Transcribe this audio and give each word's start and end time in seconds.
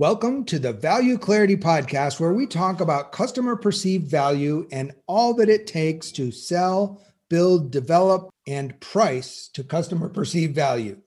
Welcome 0.00 0.46
to 0.46 0.58
the 0.58 0.72
Value 0.72 1.18
Clarity 1.18 1.58
Podcast, 1.58 2.20
where 2.20 2.32
we 2.32 2.46
talk 2.46 2.80
about 2.80 3.12
customer 3.12 3.54
perceived 3.54 4.10
value 4.10 4.66
and 4.72 4.92
all 5.06 5.34
that 5.34 5.50
it 5.50 5.66
takes 5.66 6.10
to 6.12 6.32
sell, 6.32 7.02
build, 7.28 7.70
develop, 7.70 8.30
and 8.46 8.80
price 8.80 9.50
to 9.52 9.62
customer 9.62 10.08
perceived 10.18 10.54
value. 10.54 10.98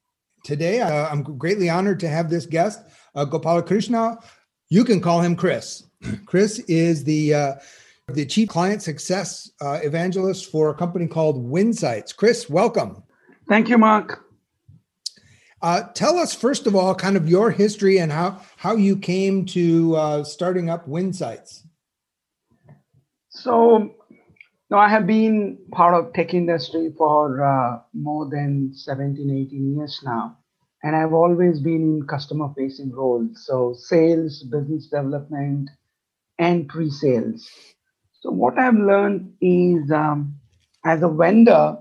Today, 0.44 0.80
uh, 0.80 1.08
I'm 1.08 1.24
greatly 1.24 1.68
honored 1.68 1.98
to 2.00 2.08
have 2.08 2.30
this 2.30 2.46
guest, 2.46 2.84
uh, 3.16 3.24
Gopalakrishna. 3.24 4.24
You 4.68 4.84
can 4.84 5.00
call 5.00 5.20
him 5.20 5.34
Kris. 5.34 5.82
Kris 6.26 6.60
is 6.60 7.02
the 7.02 7.34
uh, 7.34 7.54
the 8.12 8.24
chief 8.24 8.48
client 8.48 8.80
success 8.80 9.50
uh, 9.60 9.80
evangelist 9.82 10.52
for 10.52 10.70
a 10.70 10.74
company 10.74 11.08
called 11.08 11.44
Winsights. 11.44 12.14
Kris, 12.14 12.48
welcome. 12.48 13.02
Thank 13.48 13.68
you, 13.68 13.76
Mark. 13.76 14.23
Uh, 15.64 15.82
tell 15.94 16.18
us 16.18 16.34
first 16.34 16.66
of 16.66 16.76
all, 16.76 16.94
kind 16.94 17.16
of 17.16 17.26
your 17.26 17.50
history 17.50 17.96
and 17.96 18.12
how 18.12 18.38
how 18.58 18.76
you 18.76 18.94
came 18.94 19.46
to 19.46 19.96
uh, 19.96 20.22
starting 20.22 20.68
up 20.68 20.86
Winsights. 20.86 21.62
So, 23.30 23.94
no, 24.70 24.76
I 24.76 24.90
have 24.90 25.06
been 25.06 25.56
part 25.72 25.94
of 25.94 26.12
tech 26.12 26.34
industry 26.34 26.92
for 26.98 27.42
uh, 27.42 27.78
more 27.94 28.28
than 28.28 28.74
17, 28.74 29.30
18 29.48 29.76
years 29.78 29.98
now, 30.04 30.36
and 30.82 30.94
I've 30.94 31.14
always 31.14 31.60
been 31.60 31.82
in 31.96 32.06
customer 32.06 32.52
facing 32.54 32.92
roles, 32.92 33.46
so 33.46 33.72
sales, 33.72 34.42
business 34.42 34.88
development, 34.88 35.70
and 36.38 36.68
pre-sales. 36.68 37.48
So, 38.20 38.30
what 38.30 38.58
I've 38.58 38.74
learned 38.74 39.32
is, 39.40 39.90
um, 39.90 40.38
as 40.84 41.02
a 41.02 41.08
vendor, 41.08 41.78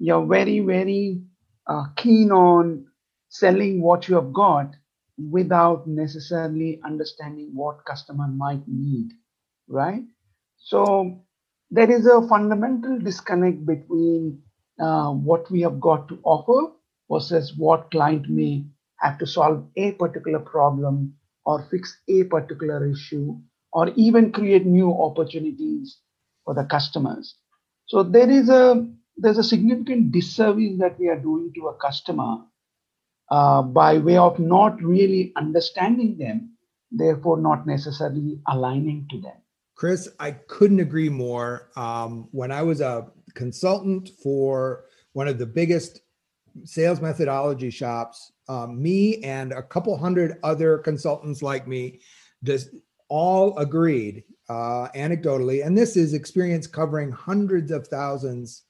you're 0.00 0.26
very, 0.26 0.58
very 0.58 1.22
uh, 1.68 1.84
keen 1.94 2.32
on 2.32 2.86
selling 3.32 3.80
what 3.80 4.08
you 4.08 4.14
have 4.14 4.32
got 4.32 4.74
without 5.30 5.86
necessarily 5.86 6.80
understanding 6.84 7.50
what 7.54 7.84
customer 7.84 8.28
might 8.28 8.62
need 8.68 9.10
right? 9.68 10.04
So 10.58 11.20
there 11.70 11.90
is 11.90 12.06
a 12.06 12.26
fundamental 12.28 12.98
disconnect 12.98 13.64
between 13.66 14.42
uh, 14.80 15.10
what 15.10 15.50
we 15.50 15.62
have 15.62 15.80
got 15.80 16.08
to 16.08 16.18
offer 16.24 16.72
versus 17.10 17.54
what 17.56 17.90
client 17.90 18.28
may 18.28 18.64
have 19.00 19.18
to 19.18 19.26
solve 19.26 19.66
a 19.76 19.92
particular 19.92 20.38
problem 20.38 21.14
or 21.44 21.66
fix 21.70 21.98
a 22.08 22.24
particular 22.24 22.86
issue 22.86 23.36
or 23.72 23.88
even 23.96 24.32
create 24.32 24.66
new 24.66 24.92
opportunities 24.92 25.98
for 26.44 26.54
the 26.54 26.64
customers. 26.64 27.36
So 27.86 28.02
there 28.02 28.30
is 28.30 28.48
a 28.48 28.86
there's 29.16 29.38
a 29.38 29.44
significant 29.44 30.12
disservice 30.12 30.78
that 30.78 30.98
we 30.98 31.08
are 31.08 31.18
doing 31.18 31.52
to 31.54 31.68
a 31.68 31.74
customer 31.76 32.38
uh, 33.32 33.62
by 33.62 33.96
way 33.96 34.18
of 34.18 34.38
not 34.38 34.80
really 34.82 35.32
understanding 35.36 36.18
them, 36.18 36.50
therefore 36.90 37.38
not 37.38 37.66
necessarily 37.66 38.38
aligning 38.46 39.06
to 39.10 39.18
them. 39.22 39.32
Chris, 39.74 40.06
I 40.20 40.32
couldn't 40.32 40.80
agree 40.80 41.08
more. 41.08 41.70
Um, 41.74 42.28
when 42.32 42.52
I 42.52 42.60
was 42.60 42.82
a 42.82 43.06
consultant 43.34 44.10
for 44.22 44.84
one 45.14 45.28
of 45.28 45.38
the 45.38 45.46
biggest 45.46 46.02
sales 46.64 47.00
methodology 47.00 47.70
shops, 47.70 48.32
um, 48.50 48.80
me 48.82 49.24
and 49.24 49.52
a 49.52 49.62
couple 49.62 49.96
hundred 49.96 50.38
other 50.42 50.76
consultants 50.76 51.40
like 51.40 51.66
me 51.66 52.00
just 52.44 52.68
all 53.08 53.56
agreed 53.56 54.24
uh, 54.50 54.88
anecdotally, 54.94 55.64
and 55.64 55.76
this 55.76 55.96
is 55.96 56.12
experience 56.12 56.66
covering 56.66 57.10
hundreds 57.10 57.70
of 57.70 57.88
thousands 57.88 58.64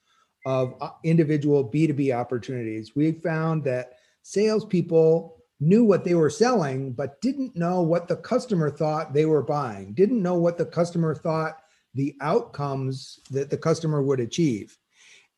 of 0.47 0.75
uh, 0.81 0.91
individual 1.03 1.69
B2B 1.69 2.15
opportunities. 2.15 2.93
We 2.95 3.11
found 3.11 3.65
that 3.65 3.95
salespeople 4.23 5.39
knew 5.61 5.85
what 5.85 6.05
they 6.05 6.15
were 6.15 6.31
selling, 6.31 6.93
but 6.93 7.21
didn't 7.21 7.57
know 7.57 7.83
what 7.83 8.09
the 8.09 8.17
customer 8.17 8.71
thought 8.71 9.13
they 9.15 9.27
were 9.27 9.43
buying, 9.43 9.95
didn't 9.95 10.23
know 10.23 10.35
what 10.35 10.59
the 10.59 10.67
customer 10.67 11.15
thought 11.15 11.59
the 11.95 12.15
outcomes 12.21 13.21
that 13.31 13.51
the 13.51 13.57
customer 13.57 14.03
would 14.03 14.21
achieve. 14.21 14.77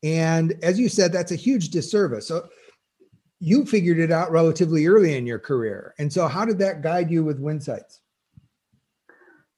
And 0.03 0.55
as 0.63 0.79
you 0.79 0.89
said, 0.89 1.11
that's 1.11 1.31
a 1.31 1.35
huge 1.35 1.69
disservice. 1.69 2.27
So 2.27 2.47
you 3.39 3.65
figured 3.65 3.99
it 3.99 4.11
out 4.11 4.31
relatively 4.31 4.87
early 4.87 5.15
in 5.15 5.25
your 5.25 5.39
career. 5.39 5.93
And 5.99 6.11
so, 6.11 6.27
how 6.27 6.45
did 6.45 6.59
that 6.59 6.81
guide 6.81 7.11
you 7.11 7.23
with 7.23 7.41
Winsights? 7.41 7.99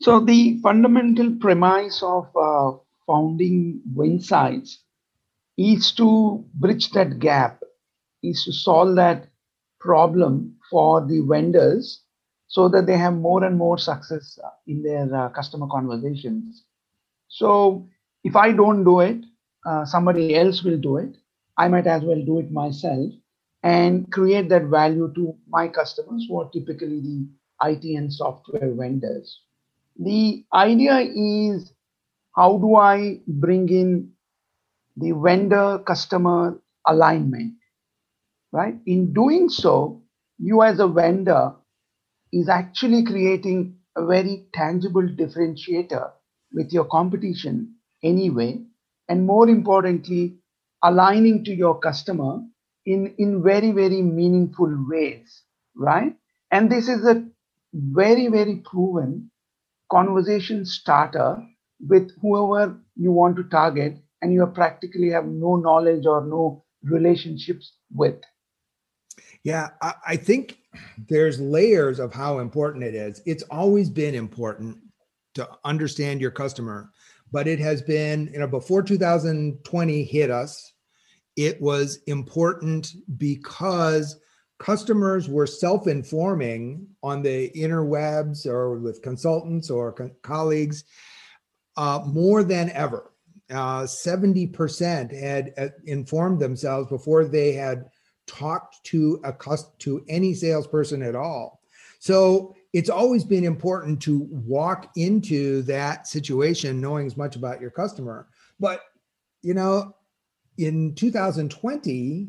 So, 0.01 0.19
the 0.19 0.59
fundamental 0.61 1.35
premise 1.39 2.01
of 2.03 2.27
uh, 2.35 2.77
founding 3.05 3.81
Winsights 3.93 4.77
is 5.57 5.91
to 5.93 6.43
bridge 6.55 6.91
that 6.91 7.19
gap 7.19 7.61
is 8.23 8.43
to 8.45 8.51
solve 8.51 8.95
that 8.95 9.27
problem 9.79 10.55
for 10.69 11.05
the 11.05 11.21
vendors 11.27 12.01
so 12.47 12.67
that 12.69 12.85
they 12.87 12.97
have 12.97 13.13
more 13.13 13.43
and 13.43 13.57
more 13.57 13.77
success 13.77 14.39
uh, 14.43 14.49
in 14.67 14.81
their 14.83 15.13
uh, 15.13 15.29
customer 15.29 15.67
conversations. 15.67 16.63
So 17.27 17.87
if 18.23 18.35
I 18.35 18.51
don't 18.51 18.83
do 18.83 19.01
it, 19.01 19.25
uh, 19.65 19.85
somebody 19.85 20.35
else 20.35 20.63
will 20.63 20.77
do 20.77 20.97
it. 20.97 21.17
I 21.57 21.67
might 21.67 21.87
as 21.87 22.03
well 22.03 22.23
do 22.23 22.39
it 22.39 22.51
myself 22.51 23.11
and 23.63 24.09
create 24.11 24.49
that 24.49 24.65
value 24.65 25.11
to 25.15 25.35
my 25.49 25.67
customers 25.67 26.25
who 26.27 26.41
are 26.41 26.49
typically 26.51 27.01
the 27.01 27.27
IT 27.63 27.83
and 27.83 28.13
software 28.13 28.71
vendors. 28.73 29.41
The 29.99 30.45
idea 30.53 30.99
is 30.99 31.73
how 32.35 32.57
do 32.59 32.75
I 32.75 33.19
bring 33.27 33.67
in 33.69 34.11
the 34.95 35.11
vendor 35.11 35.79
customer 35.79 36.61
alignment? 36.85 37.56
Right? 38.51 38.75
In 38.85 39.13
doing 39.13 39.49
so, 39.49 40.03
you 40.37 40.63
as 40.63 40.79
a 40.79 40.87
vendor 40.87 41.53
is 42.33 42.49
actually 42.49 43.03
creating 43.03 43.77
a 43.95 44.05
very 44.05 44.47
tangible 44.53 45.01
differentiator 45.03 46.11
with 46.53 46.71
your 46.71 46.85
competition 46.85 47.75
anyway, 48.03 48.61
and 49.09 49.25
more 49.25 49.49
importantly, 49.49 50.37
aligning 50.83 51.43
to 51.45 51.53
your 51.53 51.79
customer 51.79 52.39
in, 52.85 53.13
in 53.17 53.43
very, 53.43 53.71
very 53.71 54.01
meaningful 54.01 54.71
ways, 54.89 55.43
right? 55.75 56.15
And 56.51 56.71
this 56.71 56.87
is 56.87 57.05
a 57.05 57.25
very, 57.73 58.27
very 58.27 58.57
proven 58.57 59.31
conversation 59.91 60.65
starter 60.65 61.43
with 61.87 62.11
whoever 62.21 62.77
you 62.95 63.11
want 63.11 63.35
to 63.37 63.43
target 63.43 63.97
and 64.21 64.33
you 64.33 64.45
practically 64.47 65.09
have 65.09 65.25
no 65.25 65.55
knowledge 65.55 66.05
or 66.05 66.25
no 66.25 66.63
relationships 66.83 67.73
with. 67.93 68.21
Yeah, 69.43 69.69
I, 69.81 69.93
I 70.07 70.15
think 70.15 70.57
there's 71.07 71.39
layers 71.39 71.99
of 71.99 72.13
how 72.13 72.39
important 72.39 72.83
it 72.83 72.95
is. 72.95 73.21
It's 73.25 73.43
always 73.43 73.89
been 73.89 74.15
important 74.15 74.77
to 75.35 75.47
understand 75.63 76.21
your 76.21 76.31
customer, 76.31 76.91
but 77.31 77.47
it 77.47 77.59
has 77.59 77.81
been, 77.81 78.29
you 78.33 78.39
know, 78.39 78.47
before 78.47 78.81
2020 78.81 80.03
hit 80.03 80.31
us, 80.31 80.73
it 81.35 81.61
was 81.61 81.99
important 82.07 82.93
because 83.17 84.19
customers 84.59 85.29
were 85.29 85.45
self-informing 85.45 86.87
on 87.03 87.21
the 87.21 87.51
interwebs 87.55 88.47
or 88.47 88.79
with 88.79 89.03
consultants 89.03 89.69
or 89.69 89.93
co- 89.93 90.11
colleagues 90.23 90.83
uh, 91.77 92.01
more 92.07 92.43
than 92.43 92.71
ever. 92.71 93.11
Uh, 93.51 93.83
70% 93.83 95.17
had 95.17 95.53
uh, 95.57 95.67
informed 95.85 96.39
themselves 96.39 96.89
before 96.89 97.25
they 97.25 97.53
had 97.53 97.85
talked 98.27 98.83
to 98.85 99.19
a 99.23 99.33
to 99.79 100.05
any 100.07 100.33
salesperson 100.33 101.01
at 101.01 101.15
all. 101.15 101.61
So 101.99 102.55
it's 102.73 102.89
always 102.89 103.23
been 103.23 103.43
important 103.43 104.01
to 104.03 104.27
walk 104.29 104.91
into 104.95 105.63
that 105.63 106.07
situation 106.07 106.79
knowing 106.79 107.07
as 107.07 107.17
much 107.17 107.35
about 107.35 107.59
your 107.59 107.71
customer. 107.71 108.27
But 108.59 108.81
you 109.41 109.53
know, 109.53 109.95
in 110.57 110.93
2020, 110.95 112.27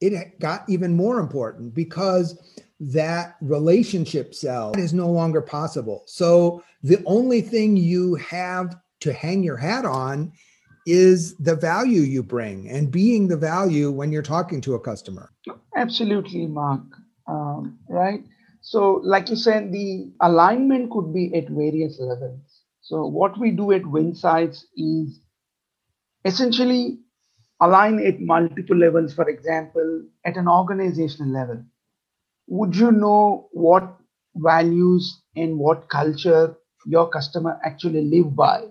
it 0.00 0.38
got 0.38 0.68
even 0.68 0.94
more 0.94 1.18
important 1.18 1.74
because 1.74 2.38
that 2.78 3.36
relationship 3.40 4.34
sell 4.34 4.72
is 4.76 4.92
no 4.92 5.08
longer 5.10 5.40
possible. 5.40 6.02
So 6.06 6.62
the 6.82 7.02
only 7.06 7.40
thing 7.40 7.76
you 7.76 8.16
have 8.16 8.76
to 9.00 9.12
hang 9.12 9.42
your 9.42 9.56
hat 9.56 9.84
on 9.84 10.32
is 10.86 11.34
the 11.36 11.56
value 11.56 12.00
you 12.00 12.22
bring 12.22 12.70
and 12.70 12.90
being 12.90 13.26
the 13.26 13.36
value 13.36 13.90
when 13.90 14.12
you're 14.12 14.22
talking 14.22 14.60
to 14.62 14.74
a 14.74 14.80
customer. 14.80 15.32
Absolutely, 15.76 16.46
Mark. 16.46 16.82
Um, 17.26 17.78
right. 17.88 18.24
So, 18.62 19.00
like 19.04 19.28
you 19.28 19.36
said, 19.36 19.72
the 19.72 20.10
alignment 20.20 20.90
could 20.90 21.12
be 21.12 21.34
at 21.36 21.48
various 21.48 21.98
levels. 22.00 22.62
So, 22.80 23.06
what 23.06 23.38
we 23.38 23.50
do 23.50 23.72
at 23.72 23.82
Winsights 23.82 24.62
is 24.76 25.20
essentially 26.24 26.98
align 27.60 28.04
at 28.04 28.20
multiple 28.20 28.76
levels. 28.76 29.12
For 29.12 29.28
example, 29.28 30.04
at 30.24 30.36
an 30.36 30.48
organizational 30.48 31.32
level, 31.32 31.64
would 32.46 32.76
you 32.76 32.92
know 32.92 33.48
what 33.52 33.96
values 34.36 35.20
and 35.34 35.58
what 35.58 35.88
culture 35.88 36.56
your 36.86 37.08
customer 37.08 37.58
actually 37.64 38.04
live 38.04 38.34
by? 38.36 38.64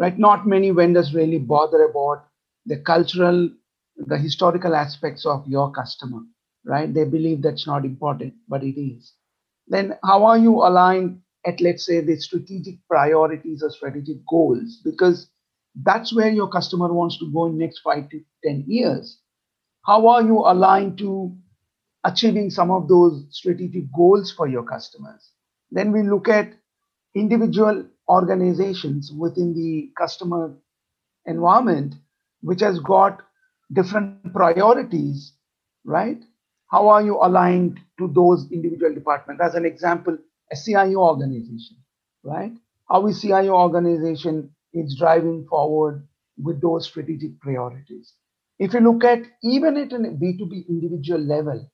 Right? 0.00 0.18
Not 0.18 0.48
many 0.48 0.70
vendors 0.70 1.14
really 1.14 1.38
bother 1.38 1.84
about 1.84 2.24
the 2.66 2.78
cultural, 2.78 3.50
the 3.98 4.18
historical 4.18 4.74
aspects 4.74 5.26
of 5.26 5.46
your 5.46 5.70
customer. 5.72 6.20
Right? 6.64 6.92
They 6.92 7.04
believe 7.04 7.42
that's 7.42 7.66
not 7.68 7.84
important, 7.84 8.34
but 8.48 8.64
it 8.64 8.80
is. 8.80 9.14
Then, 9.68 9.98
how 10.04 10.24
are 10.26 10.38
you 10.38 10.56
aligned 10.56 11.22
at, 11.46 11.60
let's 11.60 11.86
say, 11.86 12.00
the 12.00 12.16
strategic 12.16 12.76
priorities 12.88 13.62
or 13.62 13.70
strategic 13.70 14.26
goals? 14.28 14.80
Because 14.84 15.30
that's 15.84 16.14
where 16.14 16.30
your 16.30 16.48
customer 16.48 16.92
wants 16.92 17.18
to 17.20 17.32
go 17.32 17.46
in 17.46 17.58
next 17.58 17.80
five 17.80 18.10
to 18.10 18.20
10 18.44 18.64
years. 18.66 19.20
How 19.86 20.08
are 20.08 20.22
you 20.22 20.38
aligned 20.40 20.98
to 20.98 21.36
achieving 22.04 22.50
some 22.50 22.70
of 22.70 22.88
those 22.88 23.26
strategic 23.30 23.92
goals 23.92 24.32
for 24.32 24.48
your 24.48 24.64
customers? 24.64 25.30
Then 25.70 25.92
we 25.92 26.02
look 26.02 26.28
at 26.28 26.54
individual 27.14 27.84
organizations 28.08 29.12
within 29.12 29.54
the 29.54 29.90
customer 29.96 30.54
environment, 31.26 31.94
which 32.42 32.60
has 32.60 32.78
got 32.80 33.22
different 33.72 34.32
priorities, 34.32 35.32
right? 35.84 36.22
How 36.70 36.88
are 36.88 37.02
you 37.02 37.16
aligned 37.20 37.80
to 37.98 38.08
those 38.08 38.50
individual 38.50 38.94
departments? 38.94 39.42
As 39.42 39.54
an 39.54 39.64
example, 39.64 40.16
a 40.52 40.56
CIO 40.56 41.00
organization, 41.00 41.76
right? 42.22 42.52
How 42.88 43.06
is 43.06 43.20
CIO 43.20 43.54
organization 43.54 44.50
is 44.72 44.96
driving 44.98 45.46
forward 45.48 46.06
with 46.42 46.60
those 46.60 46.86
strategic 46.86 47.38
priorities. 47.40 48.14
If 48.58 48.74
you 48.74 48.80
look 48.80 49.04
at 49.04 49.22
even 49.42 49.76
at 49.76 49.92
a 49.92 49.98
B2B 49.98 50.68
individual 50.68 51.20
level, 51.20 51.70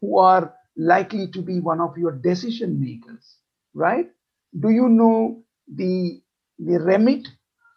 who 0.00 0.18
are 0.18 0.54
likely 0.76 1.28
to 1.28 1.42
be 1.42 1.60
one 1.60 1.80
of 1.80 1.96
your 1.98 2.12
decision 2.12 2.80
makers, 2.80 3.36
right? 3.74 4.10
Do 4.58 4.70
you 4.70 4.88
know 4.88 5.42
the, 5.72 6.20
the 6.58 6.80
remit 6.80 7.28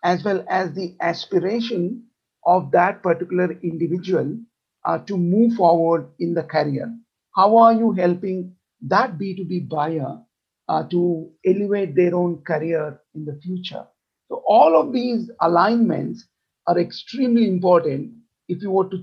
as 0.03 0.23
well 0.23 0.43
as 0.49 0.73
the 0.73 0.95
aspiration 0.99 2.05
of 2.45 2.71
that 2.71 3.03
particular 3.03 3.51
individual 3.63 4.37
uh, 4.85 4.97
to 4.99 5.17
move 5.17 5.53
forward 5.53 6.09
in 6.19 6.33
the 6.33 6.43
career? 6.43 6.93
How 7.35 7.57
are 7.57 7.73
you 7.73 7.93
helping 7.93 8.55
that 8.81 9.17
B2B 9.17 9.69
buyer 9.69 10.19
uh, 10.67 10.83
to 10.89 11.31
elevate 11.45 11.95
their 11.95 12.15
own 12.15 12.41
career 12.41 12.99
in 13.15 13.25
the 13.25 13.39
future? 13.41 13.85
So 14.29 14.43
all 14.47 14.79
of 14.79 14.93
these 14.93 15.29
alignments 15.41 16.25
are 16.67 16.79
extremely 16.79 17.47
important 17.47 18.13
if 18.47 18.61
you 18.61 18.71
were 18.71 18.89
to 18.89 18.97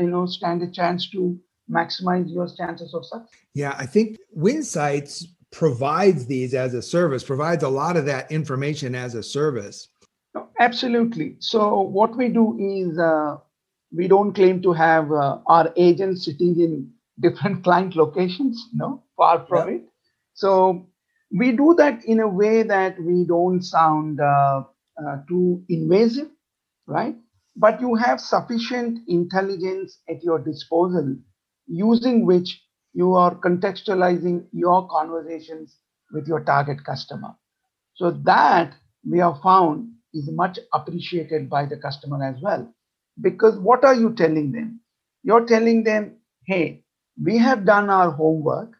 you 0.00 0.10
know 0.10 0.26
stand 0.26 0.62
a 0.62 0.70
chance 0.70 1.10
to 1.10 1.38
maximize 1.70 2.32
your 2.32 2.48
chances 2.56 2.94
of 2.94 3.04
success. 3.04 3.40
Yeah, 3.54 3.74
I 3.76 3.86
think 3.86 4.18
Winsights 4.36 5.24
provides 5.52 6.26
these 6.26 6.54
as 6.54 6.74
a 6.74 6.82
service, 6.82 7.24
provides 7.24 7.62
a 7.62 7.68
lot 7.68 7.96
of 7.96 8.04
that 8.06 8.30
information 8.30 8.94
as 8.94 9.14
a 9.14 9.22
service. 9.22 9.88
Absolutely. 10.58 11.36
So 11.38 11.80
what 11.80 12.16
we 12.16 12.28
do 12.28 12.58
is 12.58 12.98
uh, 12.98 13.36
we 13.94 14.08
don't 14.08 14.34
claim 14.34 14.62
to 14.62 14.72
have 14.72 15.10
uh, 15.12 15.38
our 15.46 15.72
agents 15.76 16.24
sitting 16.24 16.60
in 16.60 16.90
different 17.20 17.64
client 17.64 17.96
locations. 17.96 18.68
No, 18.74 19.02
far 19.16 19.46
from 19.46 19.68
it. 19.68 19.82
So 20.34 20.86
we 21.30 21.52
do 21.52 21.74
that 21.78 22.04
in 22.04 22.20
a 22.20 22.28
way 22.28 22.62
that 22.62 23.00
we 23.00 23.24
don't 23.24 23.62
sound 23.62 24.20
uh, 24.20 24.64
uh, 24.98 25.16
too 25.28 25.64
invasive, 25.68 26.28
right? 26.86 27.16
But 27.56 27.80
you 27.80 27.94
have 27.94 28.20
sufficient 28.20 29.00
intelligence 29.08 30.00
at 30.08 30.22
your 30.22 30.38
disposal 30.38 31.16
using 31.66 32.26
which 32.26 32.62
you 32.96 33.14
are 33.14 33.34
contextualizing 33.34 34.46
your 34.52 34.88
conversations 34.88 35.76
with 36.12 36.26
your 36.26 36.40
target 36.40 36.82
customer. 36.84 37.34
So 37.96 38.10
that 38.24 38.74
we 39.08 39.18
have 39.18 39.40
found 39.42 39.90
is 40.14 40.30
much 40.30 40.58
appreciated 40.72 41.50
by 41.50 41.66
the 41.66 41.76
customer 41.76 42.24
as 42.24 42.40
well. 42.40 42.72
Because 43.20 43.58
what 43.58 43.84
are 43.84 43.94
you 43.94 44.14
telling 44.14 44.52
them? 44.52 44.80
You're 45.22 45.44
telling 45.44 45.84
them, 45.84 46.16
hey, 46.46 46.84
we 47.22 47.36
have 47.38 47.66
done 47.66 47.90
our 47.90 48.10
homework. 48.10 48.72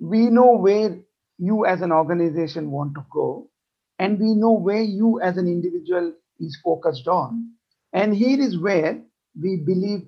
We 0.00 0.28
know 0.28 0.56
where 0.56 0.98
you 1.38 1.66
as 1.66 1.82
an 1.82 1.92
organization 1.92 2.72
want 2.72 2.94
to 2.94 3.06
go 3.12 3.48
and 4.00 4.18
we 4.18 4.34
know 4.34 4.52
where 4.52 4.82
you 4.82 5.20
as 5.20 5.36
an 5.36 5.46
individual 5.46 6.12
is 6.40 6.58
focused 6.64 7.06
on 7.08 7.52
and 7.92 8.14
here 8.14 8.40
is 8.40 8.58
where 8.58 9.00
we 9.40 9.56
believe 9.56 10.06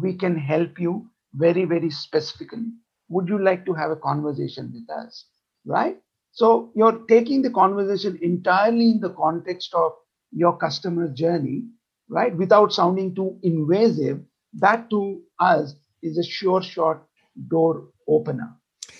we 0.00 0.14
can 0.14 0.36
help 0.36 0.78
you 0.78 1.06
very 1.34 1.64
very 1.64 1.90
specifically 1.90 2.70
would 3.08 3.28
you 3.28 3.38
like 3.42 3.64
to 3.64 3.72
have 3.72 3.90
a 3.90 3.96
conversation 3.96 4.70
with 4.72 4.88
us? 4.90 5.24
Right? 5.64 5.96
So 6.32 6.70
you're 6.74 7.00
taking 7.08 7.42
the 7.42 7.50
conversation 7.50 8.18
entirely 8.22 8.90
in 8.90 9.00
the 9.00 9.10
context 9.10 9.74
of 9.74 9.92
your 10.32 10.56
customer 10.56 11.08
journey 11.08 11.64
right? 12.10 12.34
Without 12.36 12.72
sounding 12.72 13.14
too 13.14 13.38
invasive 13.42 14.20
that 14.54 14.88
to 14.90 15.20
us 15.38 15.74
is 16.02 16.16
a 16.16 16.24
sure 16.24 16.62
shot 16.62 17.02
door 17.48 17.88
opener 18.06 18.54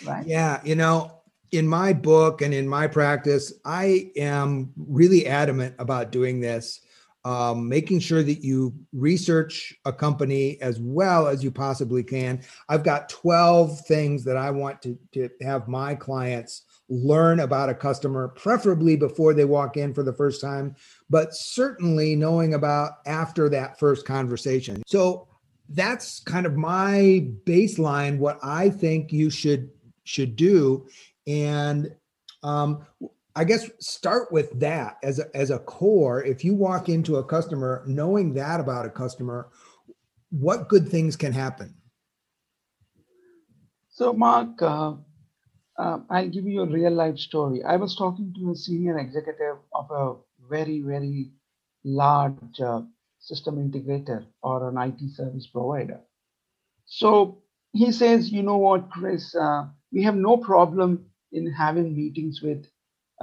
right? 0.05 0.27
Yeah 0.27 0.61
you 0.65 0.75
know 0.75 1.19
in 1.53 1.67
my 1.67 1.93
book 1.93 2.43
and 2.43 2.53
in 2.53 2.69
my 2.69 2.87
practice, 2.87 3.53
I 3.65 4.11
am 4.17 4.73
really 4.77 5.27
adamant 5.27 5.75
about 5.79 6.13
doing 6.13 6.41
this, 6.41 6.81
um, 7.25 7.69
making 7.69 8.01
sure 8.01 8.23
that 8.23 8.43
you 8.43 8.75
research 8.93 9.75
a 9.85 9.93
company 9.93 10.61
as 10.61 10.79
well 10.81 11.27
as 11.27 11.43
you 11.43 11.51
possibly 11.51 12.03
can. 12.03 12.43
I've 12.69 12.85
got 12.85 13.09
12 13.09 13.81
things 13.87 14.25
that 14.25 14.37
I 14.37 14.51
want 14.51 14.81
to, 14.83 14.99
to 15.15 15.29
have 15.43 15.69
my 15.69 15.95
clients 15.95 16.63
learn 16.89 17.41
about 17.41 17.69
a 17.69 17.75
customer, 17.75 18.29
preferably 18.29 18.97
before 18.97 19.35
they 19.35 19.45
walk 19.45 19.77
in 19.77 19.93
for 19.93 20.03
the 20.03 20.13
first 20.13 20.41
time, 20.41 20.75
but 21.11 21.35
certainly 21.35 22.17
knowing 22.17 22.55
about 22.55 22.93
after 23.07 23.49
that 23.51 23.79
first 23.79 24.07
conversation. 24.07 24.83
So 24.87 25.29
that's 25.69 26.21
kind 26.21 26.47
of 26.47 26.57
my 26.57 27.29
baseline, 27.45 28.19
what 28.19 28.39
I 28.43 28.71
think 28.71 29.13
you 29.13 29.29
should 29.29 29.71
should 30.05 30.37
do 30.37 30.89
and 31.27 31.95
um, 32.43 32.87
I 33.39 33.45
guess 33.45 33.71
start 33.79 34.33
with 34.33 34.59
that 34.59 34.97
as 35.05 35.21
a, 35.21 35.37
as 35.37 35.51
a 35.51 35.61
core. 35.61 36.25
If 36.25 36.45
you 36.45 36.57
walk 36.57 36.89
into 36.89 37.19
a 37.19 37.25
customer 37.25 37.85
knowing 37.87 38.35
that 38.35 38.59
about 38.59 38.85
a 38.85 38.91
customer, 38.91 39.51
what 40.31 40.69
good 40.69 40.89
things 40.89 41.15
can 41.15 41.33
happen? 41.33 41.73
So, 43.91 44.13
Mark, 44.13 44.61
uh, 44.61 44.95
uh, 45.79 45.99
I'll 46.11 46.29
give 46.29 46.47
you 46.47 46.63
a 46.63 46.67
real 46.67 46.91
life 46.91 47.17
story. 47.17 47.63
I 47.63 47.77
was 47.77 47.95
talking 47.95 48.35
to 48.41 48.51
a 48.51 48.57
senior 48.57 48.99
executive 48.99 49.59
of 49.73 49.89
a 49.93 50.17
very, 50.51 50.81
very 50.81 51.31
large 51.85 52.61
uh, 52.61 52.81
system 53.21 53.55
integrator 53.57 54.27
or 54.43 54.69
an 54.69 54.79
IT 54.79 55.15
service 55.15 55.47
provider. 55.47 56.01
So 56.87 57.39
he 57.73 57.93
says, 57.93 58.33
you 58.33 58.43
know 58.43 58.59
what, 58.59 58.91
Kris, 58.91 59.33
uh, 59.37 59.67
we 59.93 60.03
have 60.03 60.17
no 60.17 60.39
problem 60.39 61.07
in 61.31 61.53
having 61.53 61.97
meetings 61.97 62.43
with 62.43 62.67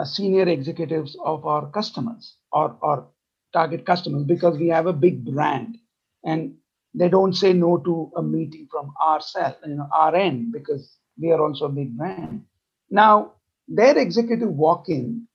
senior 0.04 0.48
executives 0.50 1.16
of 1.24 1.46
our 1.46 1.70
customers 1.72 2.36
or, 2.52 2.76
our 2.82 3.06
target 3.54 3.86
customers 3.86 4.24
because 4.24 4.58
we 4.58 4.68
have 4.68 4.88
a 4.88 4.94
big 4.94 5.24
brand 5.24 5.78
and 6.26 6.56
they 6.94 7.08
don't 7.08 7.34
say 7.34 7.54
no 7.54 7.78
to 7.78 8.12
a 8.18 8.22
meeting 8.22 8.68
from 8.70 8.92
our 9.00 9.22
cell, 9.22 9.56
you 9.66 9.76
know, 9.76 9.88
our 9.94 10.16
end 10.16 10.52
because 10.52 10.98
we 11.22 11.32
are 11.32 11.42
also 11.42 11.66
a 11.66 11.70
big 11.70 11.96
brand. 11.98 12.44
Now, 12.90 13.34
their 13.68 13.98
executive 13.98 14.50
walk 14.50 14.90
in 14.90 15.28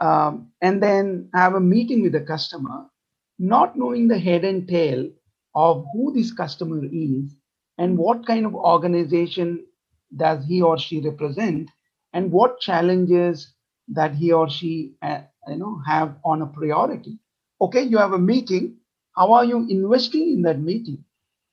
um, 0.00 0.48
and 0.60 0.82
then 0.82 1.30
have 1.34 1.54
a 1.54 1.60
meeting 1.60 2.02
with 2.02 2.12
the 2.12 2.20
customer, 2.20 2.86
not 3.38 3.76
knowing 3.76 4.08
the 4.08 4.18
head 4.18 4.44
and 4.44 4.68
tail 4.68 5.08
of 5.54 5.86
who 5.94 6.12
this 6.12 6.32
customer 6.32 6.82
is 6.92 7.34
and 7.78 7.96
what 7.96 8.26
kind 8.26 8.44
of 8.44 8.54
organization 8.54 9.64
does 10.14 10.44
he 10.46 10.60
or 10.60 10.78
she 10.78 11.00
represent 11.00 11.70
and 12.12 12.30
what 12.30 12.60
challenges 12.60 13.54
that 13.88 14.14
he 14.14 14.32
or 14.32 14.48
she 14.48 14.94
uh, 15.02 15.20
you 15.48 15.56
know 15.56 15.80
have 15.86 16.16
on 16.24 16.42
a 16.42 16.46
priority. 16.46 17.18
Okay 17.60 17.82
you 17.82 17.98
have 17.98 18.12
a 18.12 18.18
meeting. 18.18 18.76
How 19.16 19.32
are 19.32 19.44
you 19.44 19.66
investing 19.68 20.32
in 20.32 20.42
that 20.42 20.60
meeting? 20.60 21.04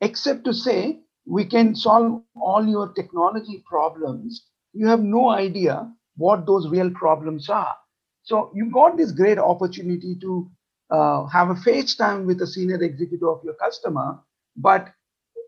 Except 0.01 0.43
to 0.45 0.53
say 0.53 0.99
we 1.25 1.45
can 1.45 1.75
solve 1.75 2.21
all 2.35 2.65
your 2.67 2.91
technology 2.93 3.63
problems. 3.67 4.25
You 4.73 4.87
have 4.87 5.01
no 5.01 5.29
idea 5.29 5.91
what 6.17 6.45
those 6.45 6.67
real 6.67 6.89
problems 6.91 7.49
are. 7.49 7.75
So 8.23 8.51
you 8.53 8.69
got 8.71 8.97
this 8.97 9.11
great 9.11 9.37
opportunity 9.37 10.15
to 10.21 10.51
uh, 10.89 11.25
have 11.27 11.49
a 11.49 11.55
FaceTime 11.55 12.25
with 12.25 12.41
a 12.41 12.47
senior 12.47 12.81
executive 12.81 13.27
of 13.27 13.41
your 13.43 13.55
customer, 13.55 14.19
but 14.55 14.89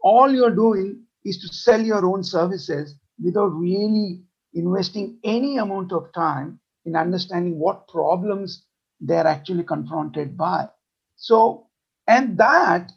all 0.02 0.32
you're 0.32 0.56
doing 0.56 1.04
is 1.24 1.40
to 1.42 1.48
sell 1.48 1.82
your 1.82 2.06
own 2.06 2.24
services 2.24 2.96
without 3.24 3.48
really 3.48 4.24
investing 4.54 5.18
any 5.24 5.58
amount 5.58 5.92
of 5.92 6.12
time 6.14 6.60
in 6.86 6.96
understanding 6.96 7.60
what 7.60 7.88
problems 7.88 8.64
they're 9.00 9.28
actually 9.28 9.64
confronted 9.64 10.38
by. 10.38 10.68
So, 11.16 11.68
and 12.08 12.38
that, 12.38 12.92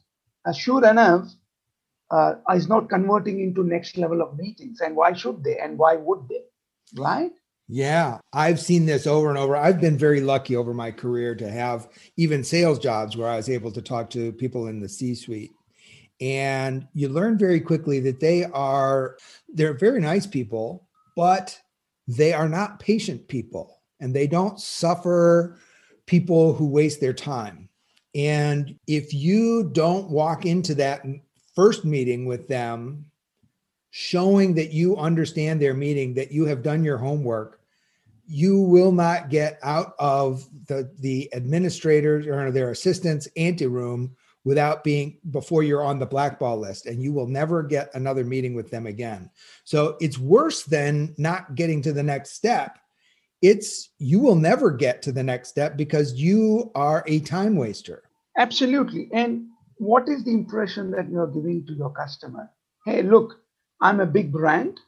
uh, 0.45 0.53
sure 0.53 0.87
enough, 0.89 1.29
uh, 2.11 2.35
is 2.55 2.69
not 2.69 2.89
converting 2.89 3.41
into 3.41 3.65
next 3.65 3.97
level 3.99 4.23
of 4.23 4.37
meetings. 4.39 4.81
And 4.81 4.97
why 4.97 5.13
should 5.13 5.45
they? 5.45 5.59
And 5.59 5.79
why 5.79 5.97
would 5.97 6.29
they? 6.29 6.43
Right? 6.97 7.33
Yeah, 7.69 8.19
I've 8.33 8.61
seen 8.61 8.87
this 8.87 9.07
over 9.07 9.29
and 9.29 9.37
over. 9.37 9.55
I've 9.55 9.81
been 9.81 9.99
very 9.99 10.23
lucky 10.23 10.57
over 10.57 10.73
my 10.73 10.91
career 10.91 11.35
to 11.35 11.51
have 11.51 11.89
even 12.17 12.43
sales 12.43 12.79
jobs 12.79 13.15
where 13.17 13.29
I 13.29 13.37
was 13.37 13.51
able 13.51 13.71
to 13.73 13.83
talk 13.83 14.09
to 14.11 14.33
people 14.33 14.69
in 14.69 14.81
the 14.81 14.89
C 14.89 15.15
suite. 15.15 15.51
And 16.21 16.89
you 16.95 17.11
learn 17.11 17.39
very 17.39 17.61
quickly 17.61 18.01
that 18.01 18.21
they 18.21 18.45
are 18.45 19.19
they're 19.53 19.75
very 19.75 20.01
nice 20.01 20.27
people, 20.27 20.89
but 21.15 21.61
they 22.09 22.33
are 22.33 22.49
not 22.49 22.81
patient 22.81 23.29
people 23.29 23.78
and 24.01 24.15
they 24.15 24.27
don't 24.27 24.61
suffer 24.61 25.59
people 26.07 26.55
who 26.55 26.67
waste 26.67 27.01
their 27.01 27.13
time. 27.13 27.69
And 28.15 28.79
if 28.87 29.13
you 29.13 29.71
don't 29.73 30.09
walk 30.09 30.47
into 30.47 30.75
that 30.77 31.05
first 31.55 31.85
meeting 31.85 32.27
with 32.27 32.49
them 32.49 33.05
showing 33.91 34.55
that 34.55 34.73
you 34.73 34.97
understand 34.97 35.61
their 35.61 35.75
meeting, 35.75 36.15
that 36.15 36.33
you 36.33 36.45
have 36.47 36.63
done 36.63 36.85
your 36.85 36.99
homework, 36.99 37.61
you 38.29 38.61
will 38.61 38.93
not 38.93 39.31
get 39.31 39.59
out 39.63 39.95
of 39.99 40.47
the 40.67 40.91
the 40.99 41.33
administrators 41.35 42.27
or 42.27 42.51
their 42.51 42.71
assistants 42.71 43.27
anteroom 43.37 44.15
without 44.45 44.85
being 44.85 45.19
before 45.31 45.63
you're 45.63 45.83
on 45.83 45.99
the 45.99 46.07
blackball 46.07 46.59
list 46.59 46.87
and 46.87 47.03
you 47.03 47.13
will 47.13 47.27
never 47.27 47.63
get 47.63 47.91
another 47.95 48.25
meeting 48.25 48.55
with 48.55 48.71
them 48.71 48.87
again 48.87 49.31
so 49.65 49.97
it's 50.01 50.19
worse 50.19 50.63
than 50.65 51.15
not 51.17 51.55
getting 51.55 51.81
to 51.81 51.93
the 51.93 52.03
next 52.03 52.33
step 52.33 52.79
it's 53.43 53.91
you 53.99 54.19
will 54.21 54.35
never 54.35 54.71
get 54.71 55.03
to 55.03 55.13
the 55.13 55.23
next 55.23 55.49
step 55.49 55.77
because 55.77 56.15
you 56.15 56.71
are 56.75 57.05
a 57.07 57.21
time 57.21 57.57
waster. 57.57 58.03
Absolutely. 58.37 59.09
And 59.13 59.47
what 59.77 60.09
is 60.09 60.25
the 60.25 60.33
impression 60.33 60.91
that 60.93 61.09
you're 61.09 61.29
giving 61.29 61.65
to 61.67 61.73
your 61.73 61.91
customer? 61.91 62.51
Hey 62.85 63.03
look 63.03 63.41
i'm 63.81 64.01
a 64.01 64.07
big 64.07 64.33
brand. 64.33 64.81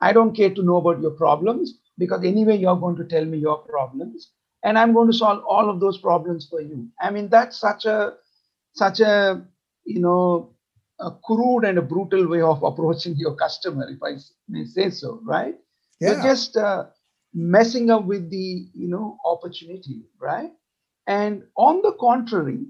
I 0.00 0.12
don't 0.12 0.36
care 0.36 0.52
to 0.52 0.62
know 0.62 0.76
about 0.76 1.00
your 1.00 1.12
problems 1.12 1.78
because 1.98 2.24
anyway 2.24 2.56
you're 2.58 2.76
going 2.76 2.96
to 2.96 3.04
tell 3.04 3.24
me 3.24 3.38
your 3.38 3.58
problems 3.58 4.30
and 4.64 4.78
i'm 4.78 4.92
going 4.92 5.10
to 5.10 5.16
solve 5.16 5.44
all 5.48 5.70
of 5.70 5.80
those 5.80 5.98
problems 5.98 6.48
for 6.50 6.60
you. 6.60 6.88
I 7.00 7.10
mean 7.10 7.28
that's 7.28 7.58
such 7.58 7.84
a 7.84 8.14
such 8.74 9.00
a 9.00 9.44
you 9.84 10.00
know 10.00 10.50
a 11.00 11.10
crude 11.24 11.64
and 11.64 11.78
a 11.78 11.82
brutal 11.82 12.26
way 12.26 12.40
of 12.40 12.62
approaching 12.70 13.14
your 13.16 13.34
customer 13.36 13.88
if 13.88 14.02
i 14.02 14.16
may 14.48 14.64
say 14.64 14.90
so 14.90 15.20
right? 15.24 15.54
Yeah. 16.00 16.12
you're 16.12 16.22
just 16.22 16.56
uh, 16.56 16.86
messing 17.34 17.90
up 17.90 18.04
with 18.04 18.30
the 18.30 18.68
you 18.74 18.88
know 18.88 19.18
opportunity 19.24 20.02
right 20.20 20.52
and 21.06 21.44
on 21.56 21.82
the 21.82 21.92
contrary 22.00 22.66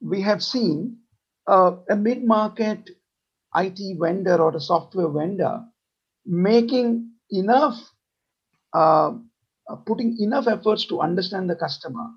we 0.00 0.20
have 0.22 0.42
seen 0.42 0.96
uh, 1.48 1.72
a 1.90 1.96
mid-market 1.96 2.90
it 3.56 3.78
vendor 4.00 4.36
or 4.36 4.56
a 4.56 4.60
software 4.60 5.08
vendor 5.08 5.62
making 6.26 7.10
enough 7.30 7.76
uh, 8.74 9.12
uh, 9.70 9.76
putting 9.86 10.16
enough 10.20 10.46
efforts 10.48 10.86
to 10.86 11.00
understand 11.00 11.50
the 11.50 11.56
customer 11.56 12.08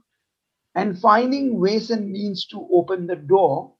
and 0.75 1.00
finding 1.00 1.60
ways 1.60 1.92
and 1.92 2.12
means 2.12 2.46
to 2.48 2.68
open 2.74 3.08
the 3.08 3.16
door. 3.16 3.74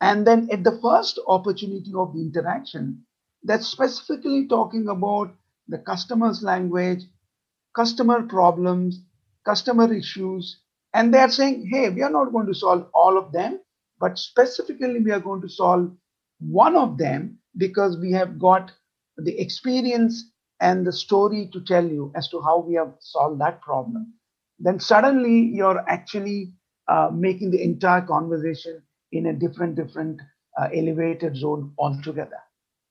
And 0.00 0.26
then 0.26 0.48
at 0.52 0.64
the 0.64 0.78
first 0.82 1.18
opportunity 1.26 1.92
of 1.96 2.14
the 2.14 2.20
interaction, 2.20 3.04
that's 3.42 3.66
specifically 3.66 4.46
talking 4.48 4.88
about 4.88 5.34
the 5.68 5.78
customer's 5.78 6.42
language, 6.42 7.04
customer 7.76 8.22
problems, 8.22 9.02
customer 9.44 9.92
issues. 9.92 10.60
And 10.94 11.12
they're 11.12 11.30
saying, 11.30 11.68
hey, 11.70 11.90
we 11.90 12.02
are 12.02 12.10
not 12.10 12.32
going 12.32 12.46
to 12.46 12.54
solve 12.54 12.88
all 12.94 13.18
of 13.18 13.32
them, 13.32 13.60
but 14.00 14.18
specifically 14.18 15.00
we 15.00 15.12
are 15.12 15.20
going 15.20 15.42
to 15.42 15.48
solve 15.48 15.92
one 16.40 16.74
of 16.74 16.98
them 16.98 17.38
because 17.56 17.98
we 17.98 18.10
have 18.12 18.38
got 18.38 18.72
the 19.18 19.38
experience 19.38 20.30
and 20.60 20.86
the 20.86 20.92
story 20.92 21.50
to 21.52 21.60
tell 21.60 21.86
you 21.86 22.12
as 22.14 22.28
to 22.28 22.40
how 22.40 22.58
we 22.58 22.74
have 22.74 22.94
solved 23.00 23.40
that 23.40 23.60
problem, 23.60 24.14
then 24.58 24.80
suddenly 24.80 25.38
you're 25.54 25.84
actually 25.88 26.52
uh, 26.88 27.10
making 27.12 27.50
the 27.50 27.62
entire 27.62 28.00
conversation 28.00 28.82
in 29.12 29.26
a 29.26 29.32
different, 29.32 29.74
different 29.74 30.20
uh, 30.58 30.68
elevated 30.74 31.36
zone 31.36 31.72
altogether. 31.78 32.38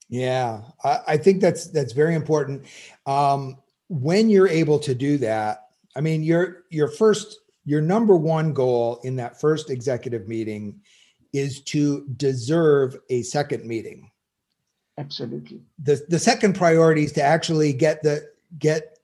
Yeah, 0.10 0.62
I, 0.84 1.00
I, 1.08 1.18
think 1.18 1.42
that's 1.42 1.68
that's 1.72 1.94
very 1.94 2.14
important. 2.14 2.66
Um, 3.08 3.58
when 3.88 4.30
you're 4.30 4.48
able 4.48 4.80
to 4.80 4.96
do 4.96 5.18
that, 5.20 5.68
I 5.96 6.02
mean, 6.02 6.24
your 6.24 6.64
your 6.70 6.88
first, 6.88 7.40
your 7.66 7.82
number 7.82 8.16
one 8.16 8.54
goal 8.54 9.00
in 9.04 9.16
that 9.18 9.40
first 9.40 9.70
executive 9.70 10.28
meeting 10.28 10.82
is 11.34 11.62
to 11.64 12.08
deserve 12.18 12.98
a 13.10 13.22
second 13.24 13.66
meeting 13.66 14.10
Absolutely. 14.98 15.62
The 15.84 16.06
the 16.08 16.20
second 16.20 16.56
priority 16.56 17.04
is 17.04 17.12
to 17.14 17.22
actually 17.22 17.74
get 17.74 18.02
the 18.02 18.30
get 18.60 19.00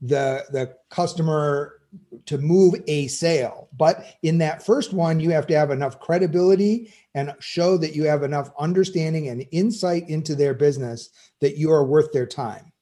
the 0.00 0.44
the 0.50 0.74
customer 0.90 1.80
to 2.26 2.38
move 2.38 2.74
a 2.88 3.06
sale. 3.08 3.68
But 3.76 4.16
in 4.22 4.38
that 4.38 4.64
first 4.64 4.92
one, 4.92 5.20
you 5.20 5.30
have 5.30 5.46
to 5.48 5.56
have 5.56 5.70
enough 5.70 6.00
credibility 6.00 6.92
and 7.14 7.34
show 7.38 7.76
that 7.78 7.94
you 7.94 8.04
have 8.04 8.22
enough 8.22 8.50
understanding 8.58 9.28
and 9.28 9.46
insight 9.52 10.08
into 10.08 10.34
their 10.34 10.54
business 10.54 11.10
that 11.40 11.56
you 11.56 11.70
are 11.70 11.84
worth 11.84 12.10
their 12.12 12.26
time. 12.26 12.72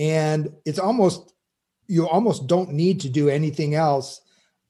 And 0.00 0.52
it's 0.64 0.80
almost 0.80 1.34
you 1.86 2.08
almost 2.08 2.46
don't 2.48 2.72
need 2.72 3.00
to 3.00 3.08
do 3.08 3.28
anything 3.28 3.74
else 3.76 4.20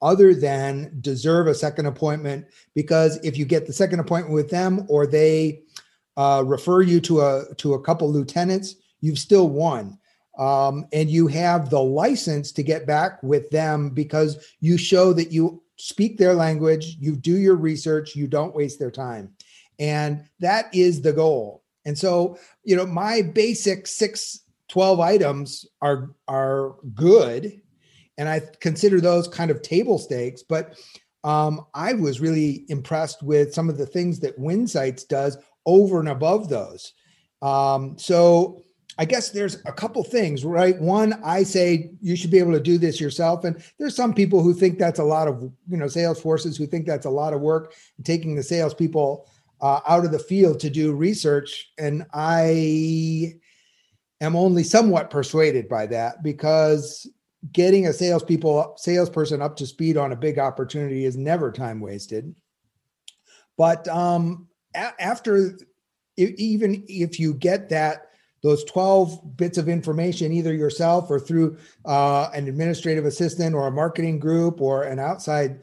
other 0.03 0.35
than 0.35 0.99
deserve 1.01 1.47
a 1.47 1.55
second 1.55 1.87
appointment 1.87 2.47
because 2.75 3.19
if 3.23 3.39
you 3.39 3.45
get 3.45 3.67
the 3.67 3.73
second 3.73 4.01
appointment 4.01 4.35
with 4.35 4.51
them 4.51 4.87
or 4.89 5.07
they 5.07 5.63
uh, 6.17 6.43
refer 6.45 6.83
you 6.83 7.01
to 7.01 7.21
a 7.21 7.45
to 7.57 7.75
a 7.75 7.81
couple 7.81 8.11
lieutenants, 8.11 8.75
you've 9.01 9.19
still 9.19 9.49
won. 9.49 9.99
Um, 10.39 10.87
and 10.93 11.11
you 11.11 11.27
have 11.27 11.71
the 11.71 11.81
license 11.81 12.51
to 12.53 12.63
get 12.63 12.87
back 12.87 13.23
with 13.23 13.51
them 13.51 13.91
because 13.91 14.45
you 14.61 14.79
show 14.79 15.13
that 15.13 15.33
you 15.33 15.63
speak 15.77 16.19
their 16.19 16.35
language, 16.35 16.97
you 16.99 17.15
do 17.15 17.37
your 17.37 17.57
research, 17.57 18.17
you 18.17 18.27
don't 18.27 18.55
waste 18.55 18.79
their 18.79 18.91
time. 18.91 19.33
And 19.79 20.25
that 20.41 20.75
is 20.75 21.03
the 21.03 21.13
goal. 21.13 21.63
And 21.85 21.97
so, 21.97 22.39
you 22.65 22.77
know, 22.77 22.87
my 22.87 23.23
basic 23.23 23.87
six, 23.87 24.41
12 24.71 25.01
items 25.01 25.67
are 25.83 26.11
are 26.29 26.77
good. 26.95 27.61
And 28.19 28.29
I 28.29 28.41
consider 28.61 29.01
those 29.01 29.29
kind 29.29 29.51
of 29.51 29.63
table 29.63 29.99
stakes, 29.99 30.43
but 30.43 30.79
um, 31.25 31.67
I 31.75 31.93
was 31.95 32.21
really 32.21 32.65
impressed 32.69 33.23
with 33.23 33.53
some 33.53 33.69
of 33.69 33.79
the 33.79 33.87
things 33.87 34.21
that 34.21 34.39
Winsights 34.39 35.07
does 35.09 35.39
over 35.67 36.01
and 36.01 36.09
above 36.09 36.49
those. 36.49 36.93
Um, 37.43 37.99
so 37.99 38.63
I 38.99 39.07
guess 39.07 39.31
there's 39.31 39.57
a 39.65 39.73
couple 39.73 40.05
things, 40.05 40.45
right? 40.45 40.79
One, 40.81 41.21
I 41.25 41.43
say 41.43 41.93
you 42.01 42.17
should 42.17 42.31
be 42.31 42.39
able 42.39 42.53
to 42.53 42.61
do 42.61 42.79
this 42.79 43.01
yourself. 43.01 43.45
And 43.45 43.63
there's 43.79 43.97
some 43.97 44.13
people 44.13 44.43
who 44.43 44.53
think 44.53 44.79
that's 44.79 44.99
a 44.99 45.05
lot 45.05 45.27
of, 45.27 45.43
you 45.69 45.77
know, 45.77 45.89
sales 45.89 46.21
forces 46.21 46.57
who 46.57 46.67
think 46.67 46.87
that's 46.87 47.07
a 47.07 47.11
lot 47.11 47.33
of 47.33 47.41
work, 47.41 47.75
taking 48.05 48.35
the 48.35 48.43
salespeople 48.43 49.27
uh, 49.61 49.81
out 49.89 50.05
of 50.05 50.13
the 50.13 50.19
field 50.19 50.61
to 50.61 50.71
do 50.71 50.93
research. 50.93 51.73
And 51.79 52.05
I 52.13 53.35
am 54.21 54.37
only 54.37 54.63
somewhat 54.63 55.11
persuaded 55.11 55.69
by 55.69 55.87
that 55.87 56.23
because 56.23 57.07
getting 57.53 57.87
a 57.87 57.93
salespeople 57.93 58.75
salesperson 58.77 59.41
up 59.41 59.57
to 59.57 59.67
speed 59.67 59.97
on 59.97 60.13
a 60.13 60.17
big 60.17 60.39
opportunity 60.39 61.05
is 61.05 61.17
never 61.17 61.51
time 61.51 61.81
wasted. 61.81 62.35
But 63.57 63.89
um, 63.89 64.49
a- 64.75 65.03
after 65.03 65.59
even 66.17 66.85
if 66.87 67.19
you 67.19 67.35
get 67.35 67.69
that 67.71 68.09
those 68.43 68.65
12 68.65 69.37
bits 69.37 69.59
of 69.59 69.69
information 69.69 70.33
either 70.33 70.55
yourself 70.55 71.11
or 71.11 71.21
through 71.21 71.59
uh, 71.85 72.31
an 72.35 72.49
administrative 72.49 73.05
assistant 73.05 73.55
or 73.55 73.67
a 73.67 73.73
marketing 73.73 74.19
group 74.19 74.61
or 74.61 74.85
an 74.85 74.99
outside 74.99 75.61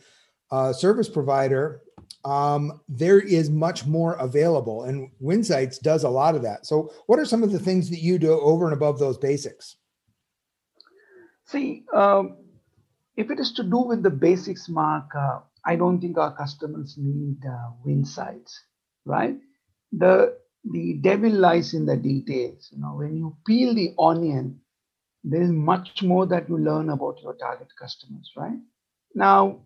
uh, 0.51 0.71
service 0.71 1.09
provider 1.09 1.81
um, 2.27 2.81
there 2.89 3.19
is 3.19 3.49
much 3.49 3.85
more 3.85 4.13
available 4.13 4.83
and 4.83 5.09
winsights 5.21 5.79
does 5.79 6.03
a 6.03 6.09
lot 6.09 6.35
of 6.35 6.41
that 6.41 6.65
so 6.65 6.91
what 7.07 7.19
are 7.19 7.25
some 7.25 7.43
of 7.43 7.51
the 7.51 7.59
things 7.59 7.89
that 7.89 7.99
you 7.99 8.17
do 8.19 8.31
over 8.39 8.65
and 8.65 8.73
above 8.73 8.99
those 8.99 9.17
basics 9.17 9.77
see 11.45 11.83
um, 11.93 12.37
if 13.15 13.31
it 13.31 13.39
is 13.39 13.51
to 13.53 13.63
do 13.63 13.79
with 13.79 14.03
the 14.03 14.09
basics 14.09 14.67
mark 14.67 15.05
uh, 15.15 15.39
i 15.65 15.75
don't 15.75 16.01
think 16.01 16.17
our 16.17 16.35
customers 16.35 16.95
need 16.97 17.37
uh, 17.45 17.69
winsights 17.85 18.53
right? 19.07 19.37
The 19.91 20.37
the 20.69 20.95
devil 20.95 21.31
lies 21.31 21.73
in 21.73 21.85
the 21.85 21.95
details. 21.95 22.69
You 22.71 22.81
know, 22.81 22.95
when 22.95 23.15
you 23.15 23.37
peel 23.47 23.73
the 23.73 23.93
onion, 23.97 24.59
there 25.23 25.41
is 25.41 25.49
much 25.49 26.03
more 26.03 26.25
that 26.27 26.49
you 26.49 26.57
learn 26.57 26.89
about 26.89 27.21
your 27.23 27.35
target 27.35 27.69
customers, 27.79 28.31
right? 28.35 28.59
Now, 29.15 29.61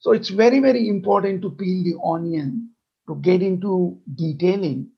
So 0.00 0.12
it's 0.12 0.30
very, 0.30 0.60
very 0.60 0.88
important 0.88 1.42
to 1.42 1.50
peel 1.50 1.84
the 1.84 1.96
onion 2.04 2.70
to 3.08 3.16
get 3.16 3.42
into 3.42 3.98
detailing 4.14 4.90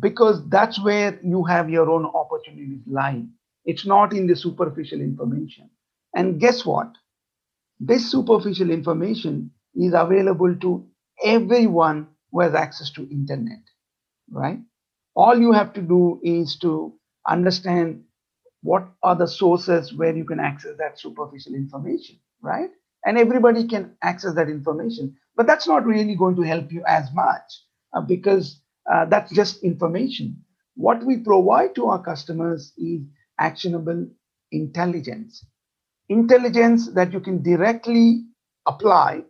because 0.00 0.46
that's 0.48 0.82
where 0.82 1.18
you 1.24 1.44
have 1.44 1.70
your 1.70 1.90
own 1.90 2.06
opportunities 2.06 2.82
lying. 2.86 3.32
It's 3.64 3.86
not 3.86 4.12
in 4.12 4.26
the 4.26 4.36
superficial 4.36 5.00
information. 5.00 5.70
And 6.14 6.40
guess 6.40 6.64
what? 6.64 6.92
This 7.80 8.10
superficial 8.10 8.70
information 8.70 9.50
is 9.74 9.94
available 9.94 10.54
to 10.56 10.86
everyone 11.24 12.08
who 12.30 12.40
has 12.40 12.54
access 12.54 12.90
to 12.92 13.08
internet, 13.10 13.62
right? 14.30 14.60
All 15.16 15.38
you 15.38 15.52
have 15.52 15.72
to 15.74 15.82
do 15.82 16.20
is 16.22 16.58
to 16.60 16.94
understand 17.28 18.04
what 18.62 18.88
are 19.02 19.16
the 19.16 19.28
sources 19.28 19.94
where 19.94 20.16
you 20.16 20.24
can 20.24 20.40
access 20.40 20.76
that 20.78 20.98
superficial 21.00 21.54
information, 21.54 22.18
right? 22.42 22.70
And 23.06 23.16
everybody 23.16 23.66
can 23.68 23.96
access 24.02 24.34
that 24.34 24.50
information. 24.50 25.16
But 25.36 25.46
that's 25.46 25.68
not 25.68 25.86
really 25.86 26.16
going 26.16 26.36
to 26.36 26.42
help 26.42 26.72
you 26.72 26.84
as 26.86 27.08
much 27.14 27.62
uh, 27.94 28.02
because 28.02 28.60
uh, 28.92 29.06
that's 29.06 29.32
just 29.34 29.62
information. 29.64 30.42
What 30.74 31.04
we 31.04 31.18
provide 31.18 31.74
to 31.76 31.86
our 31.86 32.02
customers 32.02 32.72
is 32.76 33.02
actionable 33.40 34.08
intelligence. 34.52 35.46
Intelligence 36.08 36.90
that 36.92 37.12
you 37.12 37.20
can 37.20 37.42
directly 37.42 38.24
apply 38.66 39.24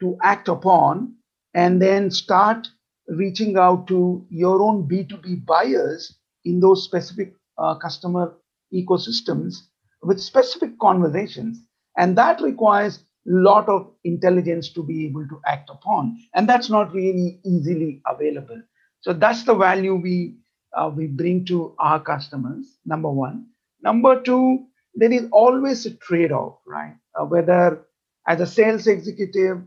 to 0.00 0.16
act 0.22 0.48
upon 0.48 1.14
and 1.54 1.82
then 1.82 2.10
start 2.10 2.68
reaching 3.08 3.56
out 3.56 3.88
to 3.88 4.26
your 4.30 4.62
own 4.62 4.88
B2B 4.88 5.44
buyers 5.46 6.16
in 6.44 6.60
those 6.60 6.84
specific 6.84 7.34
uh, 7.58 7.74
customer 7.76 8.36
ecosystems 8.72 9.56
with 10.02 10.20
specific 10.20 10.78
conversations. 10.78 11.62
And 11.96 12.16
that 12.16 12.40
requires 12.40 13.00
lot 13.26 13.68
of 13.68 13.92
intelligence 14.04 14.70
to 14.70 14.82
be 14.82 15.06
able 15.06 15.26
to 15.28 15.40
act 15.46 15.70
upon. 15.70 16.18
And 16.34 16.48
that's 16.48 16.70
not 16.70 16.92
really 16.92 17.40
easily 17.44 18.02
available. 18.06 18.62
So 19.00 19.12
that's 19.12 19.44
the 19.44 19.54
value 19.54 19.94
we 19.94 20.36
uh, 20.76 20.90
we 20.94 21.06
bring 21.06 21.44
to 21.46 21.74
our 21.78 22.00
customers. 22.00 22.78
Number 22.84 23.10
one. 23.10 23.46
Number 23.82 24.20
two, 24.20 24.66
there 24.94 25.12
is 25.12 25.26
always 25.32 25.86
a 25.86 25.94
trade-off, 25.94 26.58
right? 26.66 26.94
Uh, 27.18 27.24
whether 27.24 27.86
as 28.26 28.40
a 28.40 28.46
sales 28.46 28.86
executive, 28.86 29.62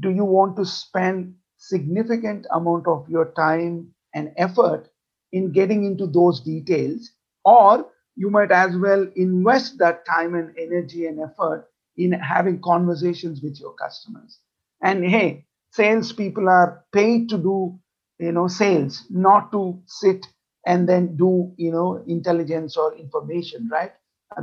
do 0.00 0.10
you 0.10 0.24
want 0.24 0.56
to 0.56 0.64
spend 0.64 1.34
significant 1.58 2.46
amount 2.52 2.86
of 2.86 3.08
your 3.08 3.32
time 3.36 3.88
and 4.14 4.32
effort 4.36 4.88
in 5.32 5.52
getting 5.52 5.84
into 5.84 6.06
those 6.06 6.40
details, 6.40 7.10
or 7.44 7.86
you 8.14 8.30
might 8.30 8.50
as 8.50 8.76
well 8.76 9.06
invest 9.16 9.78
that 9.78 10.06
time 10.06 10.34
and 10.34 10.56
energy 10.58 11.06
and 11.06 11.20
effort 11.20 11.68
in 11.96 12.12
having 12.12 12.60
conversations 12.60 13.42
with 13.42 13.60
your 13.60 13.74
customers. 13.74 14.38
And 14.82 15.04
hey, 15.04 15.46
salespeople 15.72 16.48
are 16.48 16.84
paid 16.92 17.28
to 17.30 17.38
do 17.38 17.78
you 18.18 18.32
know 18.32 18.48
sales 18.48 19.04
not 19.10 19.52
to 19.52 19.80
sit 19.86 20.26
and 20.66 20.88
then 20.88 21.16
do 21.16 21.52
you 21.56 21.72
know 21.72 22.02
intelligence 22.06 22.76
or 22.76 22.94
information 22.96 23.68
right? 23.72 23.92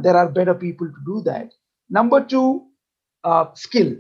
There 0.02 0.16
are 0.18 0.30
better 0.30 0.54
people 0.56 0.88
to 0.88 1.00
do 1.06 1.22
that. 1.24 1.52
Number 1.90 2.24
two 2.26 2.68
uh, 3.24 3.48
skill 3.56 3.96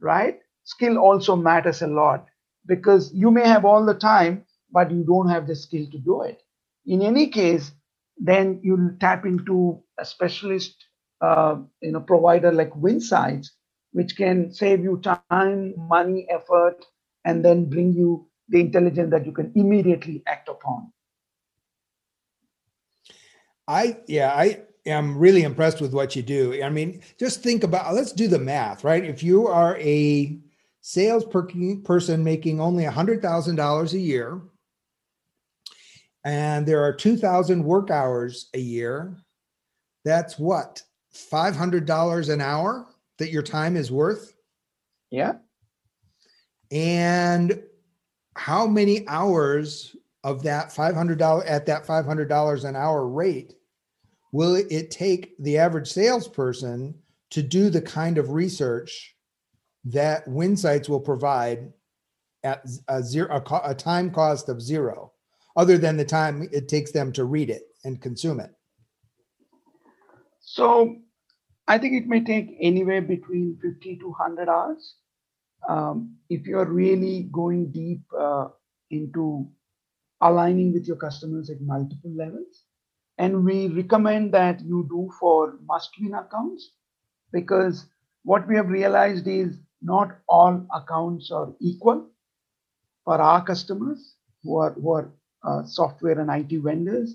right? 0.00 0.40
Skill 0.64 0.98
also 0.98 1.36
matters 1.36 1.82
a 1.82 1.86
lot 1.86 2.26
because 2.66 3.12
you 3.14 3.30
may 3.30 3.46
have 3.46 3.64
all 3.64 3.84
the 3.84 3.94
time 3.94 4.44
but 4.72 4.90
you 4.90 5.04
don't 5.04 5.28
have 5.28 5.46
the 5.46 5.54
skill 5.56 5.86
to 5.90 5.98
do 5.98 6.22
it. 6.22 6.42
In 6.86 7.02
any 7.02 7.28
case 7.28 7.72
then 8.18 8.60
you'll 8.62 8.92
tap 9.00 9.24
into 9.26 9.82
a 9.98 10.04
specialist 10.04 10.76
uh, 11.22 11.56
you 11.80 11.92
know 11.92 12.00
provider 12.00 12.52
like 12.52 12.72
winsights 12.72 13.48
which 13.92 14.16
can 14.16 14.52
save 14.52 14.82
you 14.82 15.00
time 15.28 15.74
money 15.76 16.26
effort 16.30 16.84
and 17.24 17.44
then 17.44 17.66
bring 17.66 17.92
you 17.92 18.26
the 18.48 18.60
intelligence 18.60 19.10
that 19.10 19.24
you 19.26 19.32
can 19.32 19.52
immediately 19.54 20.22
act 20.26 20.48
upon. 20.48 20.92
I 23.68 23.98
yeah, 24.06 24.32
I 24.34 24.62
am 24.86 25.16
really 25.16 25.42
impressed 25.42 25.80
with 25.80 25.94
what 25.94 26.16
you 26.16 26.22
do. 26.22 26.62
I 26.62 26.68
mean, 26.68 27.02
just 27.18 27.42
think 27.42 27.62
about 27.62 27.94
let's 27.94 28.12
do 28.12 28.28
the 28.28 28.38
math, 28.38 28.82
right? 28.82 29.04
If 29.04 29.22
you 29.22 29.46
are 29.46 29.78
a 29.78 30.38
sales 30.80 31.24
per- 31.24 31.48
person 31.84 32.24
making 32.24 32.60
only 32.60 32.84
$100,000 32.84 33.92
a 33.92 33.98
year 33.98 34.40
and 36.24 36.66
there 36.66 36.82
are 36.82 36.92
2,000 36.92 37.62
work 37.62 37.90
hours 37.90 38.48
a 38.54 38.58
year, 38.58 39.16
that's 40.04 40.38
what? 40.38 40.82
$500 41.14 42.28
an 42.32 42.40
hour 42.40 42.86
that 43.18 43.30
your 43.30 43.42
time 43.42 43.76
is 43.76 43.90
worth? 43.90 44.34
Yeah. 45.10 45.34
And 46.70 47.62
how 48.34 48.66
many 48.66 49.06
hours 49.06 49.94
of 50.24 50.42
that 50.44 50.68
$500 50.68 51.44
at 51.46 51.66
that 51.66 51.86
$500 51.86 52.64
an 52.64 52.76
hour 52.76 53.06
rate 53.06 53.54
will 54.32 54.54
it 54.54 54.90
take 54.90 55.34
the 55.38 55.58
average 55.58 55.92
salesperson 55.92 56.94
to 57.30 57.42
do 57.42 57.68
the 57.68 57.82
kind 57.82 58.18
of 58.18 58.30
research 58.30 59.14
that 59.84 60.26
Winsights 60.26 60.88
will 60.88 61.00
provide 61.00 61.72
at 62.44 62.64
a 62.88 63.02
zero 63.02 63.28
a, 63.30 63.70
a 63.70 63.74
time 63.74 64.10
cost 64.10 64.48
of 64.48 64.60
zero 64.60 65.12
other 65.56 65.78
than 65.78 65.96
the 65.96 66.04
time 66.04 66.48
it 66.52 66.68
takes 66.68 66.92
them 66.92 67.12
to 67.12 67.24
read 67.24 67.50
it 67.50 67.62
and 67.84 68.00
consume 68.00 68.40
it 68.40 68.50
so 70.56 70.96
i 71.74 71.78
think 71.78 71.94
it 72.00 72.08
may 72.14 72.20
take 72.30 72.56
anywhere 72.70 73.02
between 73.02 73.58
50 73.62 73.96
to 73.98 74.10
100 74.10 74.48
hours 74.48 74.94
um, 75.68 76.16
if 76.28 76.46
you're 76.46 76.70
really 76.82 77.28
going 77.32 77.70
deep 77.70 78.02
uh, 78.18 78.48
into 78.90 79.26
aligning 80.22 80.72
with 80.72 80.86
your 80.86 80.96
customers 80.96 81.50
at 81.50 81.60
multiple 81.60 82.14
levels. 82.16 82.64
And 83.18 83.44
we 83.44 83.68
recommend 83.68 84.32
that 84.32 84.60
you 84.60 84.86
do 84.88 85.10
for 85.20 85.58
must 85.66 85.90
win 86.00 86.14
accounts 86.14 86.70
because 87.32 87.86
what 88.24 88.46
we 88.48 88.56
have 88.56 88.68
realized 88.68 89.26
is 89.26 89.58
not 89.82 90.18
all 90.28 90.64
accounts 90.74 91.30
are 91.30 91.52
equal 91.60 92.08
for 93.04 93.20
our 93.20 93.44
customers 93.44 94.14
who 94.42 94.58
are, 94.58 94.72
who 94.72 94.92
are 94.92 95.12
uh, 95.44 95.64
software 95.64 96.18
and 96.18 96.30
IT 96.30 96.58
vendors. 96.62 97.14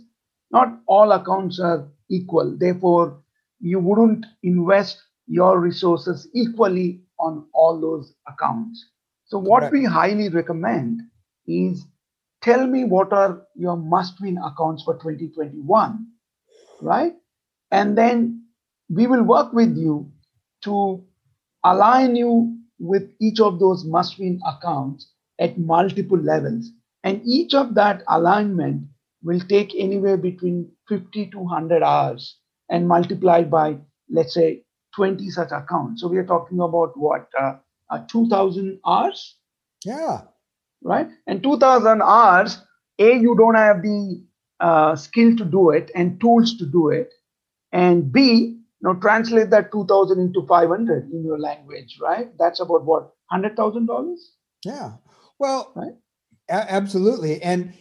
Not 0.51 0.79
all 0.85 1.11
accounts 1.13 1.59
are 1.59 1.87
equal. 2.09 2.57
Therefore, 2.57 3.21
you 3.59 3.79
wouldn't 3.79 4.25
invest 4.43 5.01
your 5.27 5.59
resources 5.59 6.27
equally 6.33 7.01
on 7.19 7.45
all 7.53 7.79
those 7.79 8.13
accounts. 8.27 8.89
So, 9.25 9.37
what 9.37 9.63
right. 9.63 9.71
we 9.71 9.83
highly 9.83 10.29
recommend 10.29 11.01
is 11.47 11.85
tell 12.41 12.65
me 12.65 12.83
what 12.83 13.11
are 13.11 13.41
your 13.55 13.75
must 13.75 14.21
win 14.21 14.37
accounts 14.37 14.83
for 14.83 14.93
2021, 14.95 16.07
right? 16.81 17.13
And 17.71 17.97
then 17.97 18.45
we 18.89 19.07
will 19.07 19.23
work 19.23 19.51
with 19.53 19.75
you 19.75 20.11
to 20.63 21.03
align 21.63 22.15
you 22.15 22.57
with 22.79 23.11
each 23.19 23.39
of 23.39 23.59
those 23.59 23.83
must 23.83 24.19
win 24.19 24.39
accounts 24.47 25.11
at 25.39 25.57
multiple 25.57 26.17
levels. 26.17 26.71
And 27.03 27.21
each 27.25 27.53
of 27.53 27.75
that 27.75 28.03
alignment 28.07 28.83
will 29.23 29.39
take 29.39 29.73
anywhere 29.75 30.17
between 30.17 30.71
50 30.87 31.31
to 31.31 31.39
100 31.39 31.83
hours 31.83 32.37
and 32.69 32.87
multiplied 32.87 33.49
by, 33.49 33.77
let's 34.09 34.33
say, 34.33 34.63
20 34.95 35.29
such 35.29 35.51
accounts. 35.51 36.01
So 36.01 36.07
we 36.07 36.17
are 36.17 36.25
talking 36.25 36.59
about 36.59 36.97
what, 36.97 37.27
uh, 37.39 37.55
uh, 37.89 37.99
2000 38.07 38.79
hours? 38.85 39.35
Yeah. 39.85 40.21
Right? 40.83 41.07
And 41.27 41.41
2000 41.43 42.01
hours, 42.01 42.61
A, 42.99 43.13
you 43.13 43.35
don't 43.37 43.55
have 43.55 43.81
the 43.81 44.23
uh, 44.59 44.95
skill 44.95 45.35
to 45.37 45.45
do 45.45 45.69
it 45.69 45.91
and 45.95 46.19
tools 46.19 46.57
to 46.57 46.65
do 46.65 46.89
it. 46.89 47.13
And 47.71 48.11
B, 48.11 48.59
now 48.81 48.93
translate 48.93 49.49
that 49.51 49.71
2000 49.71 50.19
into 50.19 50.45
500 50.45 51.11
in 51.11 51.23
your 51.23 51.39
language, 51.39 51.97
right? 52.01 52.29
That's 52.37 52.59
about 52.59 52.85
what, 52.85 53.11
$100,000? 53.31 54.15
Yeah. 54.63 54.93
Well, 55.39 55.71
right? 55.75 55.93
A- 56.49 56.71
absolutely. 56.71 57.41
And 57.41 57.73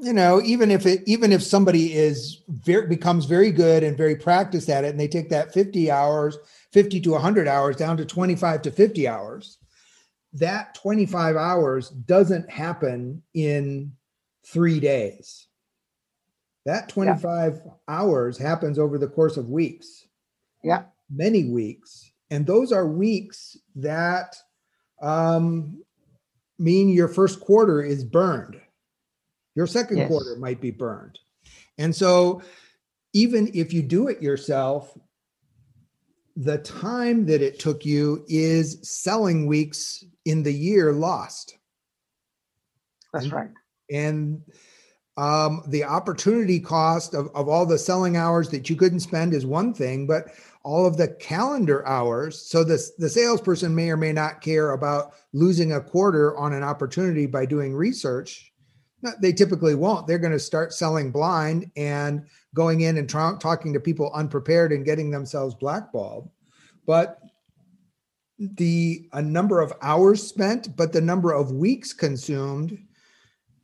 you 0.00 0.12
know 0.12 0.40
even 0.42 0.70
if 0.70 0.86
it 0.86 1.02
even 1.06 1.32
if 1.32 1.42
somebody 1.42 1.92
is 1.92 2.42
very 2.48 2.86
becomes 2.86 3.26
very 3.26 3.52
good 3.52 3.82
and 3.84 3.96
very 3.96 4.16
practiced 4.16 4.68
at 4.68 4.84
it 4.84 4.88
and 4.88 4.98
they 4.98 5.06
take 5.06 5.30
that 5.30 5.52
50 5.52 5.90
hours 5.90 6.36
50 6.72 7.00
to 7.00 7.10
100 7.12 7.46
hours 7.46 7.76
down 7.76 7.96
to 7.96 8.04
25 8.04 8.62
to 8.62 8.70
50 8.72 9.06
hours 9.06 9.58
that 10.34 10.74
25 10.74 11.36
hours 11.36 11.90
doesn't 11.90 12.50
happen 12.50 13.22
in 13.34 13.92
3 14.46 14.80
days. 14.80 15.46
That 16.66 16.88
25 16.88 17.62
yeah. 17.64 17.72
hours 17.88 18.36
happens 18.36 18.78
over 18.78 18.98
the 18.98 19.06
course 19.06 19.36
of 19.36 19.48
weeks. 19.48 20.06
Yeah. 20.62 20.84
Many 21.08 21.44
weeks. 21.44 22.10
And 22.30 22.46
those 22.46 22.72
are 22.72 22.86
weeks 22.86 23.56
that 23.76 24.34
um, 25.00 25.82
mean 26.58 26.88
your 26.88 27.08
first 27.08 27.40
quarter 27.40 27.82
is 27.82 28.02
burned 28.02 28.60
your 29.54 29.66
second 29.66 29.98
yes. 29.98 30.08
quarter 30.08 30.36
might 30.36 30.60
be 30.60 30.70
burned. 30.70 31.18
And 31.78 31.94
so, 31.94 32.42
even 33.12 33.50
if 33.54 33.72
you 33.72 33.82
do 33.82 34.08
it 34.08 34.20
yourself, 34.20 34.96
the 36.36 36.58
time 36.58 37.26
that 37.26 37.42
it 37.42 37.58
took 37.58 37.84
you 37.84 38.24
is 38.28 38.78
selling 38.82 39.46
weeks 39.46 40.04
in 40.24 40.42
the 40.42 40.52
year 40.52 40.92
lost. 40.92 41.56
That's 43.12 43.30
right. 43.30 43.50
And 43.90 44.42
um, 45.16 45.62
the 45.68 45.84
opportunity 45.84 46.58
cost 46.58 47.14
of, 47.14 47.28
of 47.34 47.48
all 47.48 47.66
the 47.66 47.78
selling 47.78 48.16
hours 48.16 48.48
that 48.50 48.68
you 48.68 48.74
couldn't 48.74 49.00
spend 49.00 49.32
is 49.32 49.46
one 49.46 49.72
thing, 49.72 50.08
but 50.08 50.30
all 50.64 50.86
of 50.86 50.96
the 50.96 51.08
calendar 51.08 51.86
hours. 51.86 52.40
So 52.48 52.64
the, 52.64 52.82
the 52.98 53.08
salesperson 53.08 53.74
may 53.74 53.90
or 53.90 53.96
may 53.96 54.12
not 54.12 54.40
care 54.40 54.72
about 54.72 55.12
losing 55.32 55.72
a 55.72 55.80
quarter 55.80 56.36
on 56.36 56.52
an 56.52 56.64
opportunity 56.64 57.26
by 57.26 57.46
doing 57.46 57.74
research. 57.74 58.52
They 59.20 59.32
typically 59.32 59.74
won't. 59.74 60.06
They're 60.06 60.18
going 60.18 60.32
to 60.32 60.38
start 60.38 60.72
selling 60.72 61.10
blind 61.10 61.70
and 61.76 62.26
going 62.54 62.82
in 62.82 62.96
and 62.96 63.08
tra- 63.08 63.38
talking 63.40 63.72
to 63.72 63.80
people 63.80 64.10
unprepared 64.14 64.72
and 64.72 64.84
getting 64.84 65.10
themselves 65.10 65.54
blackballed. 65.54 66.30
But 66.86 67.20
the 68.38 69.08
a 69.12 69.22
number 69.22 69.60
of 69.60 69.72
hours 69.82 70.22
spent, 70.22 70.76
but 70.76 70.92
the 70.92 71.00
number 71.00 71.32
of 71.32 71.52
weeks 71.52 71.92
consumed 71.92 72.78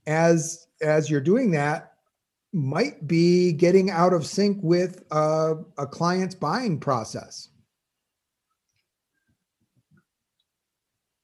as 0.07 0.67
as 0.83 1.11
you're 1.11 1.21
doing 1.21 1.51
that 1.53 1.93
might 2.53 3.07
be 3.07 3.53
getting 3.53 3.91
out 3.91 4.13
of 4.13 4.27
sync 4.27 4.59
with 4.63 5.05
uh, 5.11 5.55
a 5.79 5.87
client's 5.87 6.35
buying 6.35 6.79
process. 6.79 7.49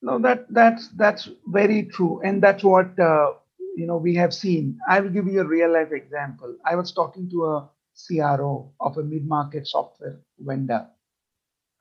No, 0.03 0.19
that 0.21 0.47
that's 0.51 0.89
that's 0.91 1.29
very 1.47 1.85
true, 1.85 2.21
and 2.23 2.43
that's 2.43 2.63
what 2.63 2.97
uh, 2.99 3.33
you 3.77 3.87
know 3.87 3.99
we 3.99 4.17
have 4.17 4.35
seen. 4.35 4.79
I 4.89 5.01
will 5.01 5.11
give 5.11 5.29
you 5.29 5.43
a 5.43 5.47
real 5.49 5.73
life 5.73 5.93
example. 5.93 6.57
I 6.67 6.77
was 6.77 6.93
talking 6.93 7.31
to 7.31 7.47
a 7.47 7.71
CRO 7.97 8.73
of 8.81 8.99
a 8.99 9.05
mid 9.05 9.29
market 9.29 9.69
software 9.69 10.21
vendor, 10.41 10.89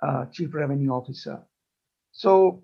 uh, 0.02 0.26
chief 0.28 0.54
revenue 0.54 0.92
officer. 0.92 1.42
So, 2.12 2.64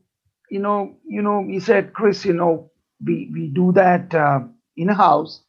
you 0.50 0.60
know, 0.60 0.98
you 1.08 1.22
know, 1.22 1.46
he 1.48 1.60
said, 1.60 1.94
Kris, 1.94 2.26
you 2.26 2.34
know, 2.34 2.72
we 3.06 3.30
we 3.34 3.48
do 3.50 3.72
that 3.74 4.14
uh, 4.16 4.42
in 4.78 4.90
house 4.90 5.44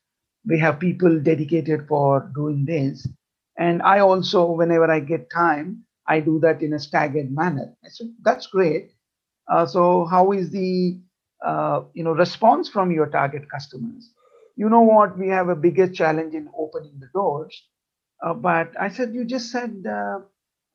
we 0.46 0.58
have 0.60 0.80
people 0.80 1.20
dedicated 1.20 1.88
for 1.88 2.30
doing 2.34 2.64
this 2.66 3.08
and 3.58 3.82
i 3.82 4.00
also 4.00 4.50
whenever 4.52 4.90
i 4.90 5.00
get 5.00 5.30
time 5.30 5.84
i 6.08 6.20
do 6.20 6.38
that 6.40 6.62
in 6.62 6.74
a 6.74 6.80
staggered 6.80 7.32
manner 7.32 7.74
i 7.84 7.88
said 7.88 8.08
that's 8.22 8.46
great 8.46 8.92
uh, 9.50 9.66
so 9.66 10.06
how 10.06 10.32
is 10.32 10.50
the 10.50 10.98
uh, 11.44 11.82
you 11.94 12.04
know 12.04 12.12
response 12.12 12.68
from 12.68 12.90
your 12.92 13.06
target 13.06 13.50
customers. 13.50 14.10
You 14.56 14.68
know 14.68 14.82
what? 14.82 15.18
We 15.18 15.28
have 15.28 15.48
a 15.48 15.56
biggest 15.56 15.94
challenge 15.94 16.34
in 16.34 16.48
opening 16.58 16.98
the 17.00 17.08
doors. 17.14 17.54
Uh, 18.24 18.34
but 18.34 18.70
i 18.80 18.88
said 18.88 19.12
you 19.14 19.24
just 19.24 19.50
said 19.50 19.84
uh, 19.88 20.20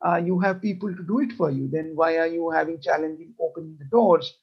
uh, 0.06 0.16
you 0.16 0.38
have 0.40 0.60
people 0.62 0.94
to 0.94 1.02
do 1.04 1.20
it 1.20 1.32
for 1.32 1.50
you. 1.50 1.68
Then 1.72 1.92
why 1.94 2.18
are 2.18 2.26
you 2.26 2.50
having 2.50 2.80
challenge 2.80 3.20
in 3.20 3.34
opening 3.40 3.76
the 3.78 3.86
doors? 3.86 4.38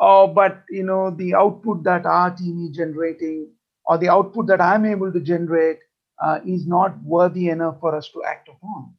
Oh 0.00 0.26
but 0.28 0.62
you 0.70 0.84
know 0.84 1.10
the 1.10 1.34
output 1.34 1.84
that 1.84 2.06
our 2.06 2.30
team 2.34 2.66
is 2.68 2.76
generating 2.76 3.50
or 3.86 3.98
the 3.98 4.08
output 4.08 4.46
that 4.48 4.60
I'm 4.60 4.84
able 4.86 5.12
to 5.12 5.20
generate 5.20 5.78
uh, 6.22 6.40
is 6.46 6.66
not 6.66 7.00
worthy 7.02 7.48
enough 7.48 7.80
for 7.80 7.94
us 7.94 8.10
to 8.14 8.22
act 8.24 8.48
upon. 8.48 8.94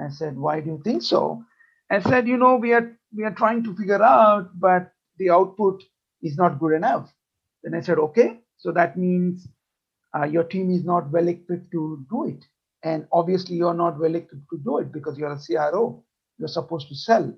I 0.00 0.08
said, 0.10 0.38
why 0.38 0.60
do 0.60 0.70
you 0.70 0.80
think 0.84 1.02
so? 1.02 1.42
I 1.90 2.00
said, 2.00 2.28
you 2.28 2.36
know, 2.36 2.56
we 2.56 2.72
are 2.72 2.96
we 3.16 3.24
are 3.24 3.34
trying 3.34 3.64
to 3.64 3.74
figure 3.76 4.02
out, 4.02 4.50
but 4.60 4.92
the 5.18 5.30
output 5.30 5.82
is 6.22 6.36
not 6.36 6.58
good 6.58 6.74
enough. 6.74 7.12
Then 7.62 7.74
I 7.74 7.80
said, 7.80 7.98
okay, 7.98 8.40
so 8.56 8.72
that 8.72 8.96
means 8.96 9.46
uh, 10.16 10.24
your 10.24 10.44
team 10.44 10.70
is 10.70 10.84
not 10.84 11.10
well 11.10 11.28
equipped 11.28 11.70
to 11.72 12.04
do 12.10 12.28
it, 12.28 12.44
and 12.82 13.06
obviously 13.12 13.56
you're 13.56 13.74
not 13.74 13.98
well 13.98 14.14
equipped 14.14 14.48
to 14.50 14.58
do 14.58 14.78
it 14.78 14.92
because 14.92 15.18
you're 15.18 15.32
a 15.32 15.38
CRO. 15.38 16.02
You're 16.38 16.48
supposed 16.48 16.88
to 16.88 16.94
sell. 16.94 17.36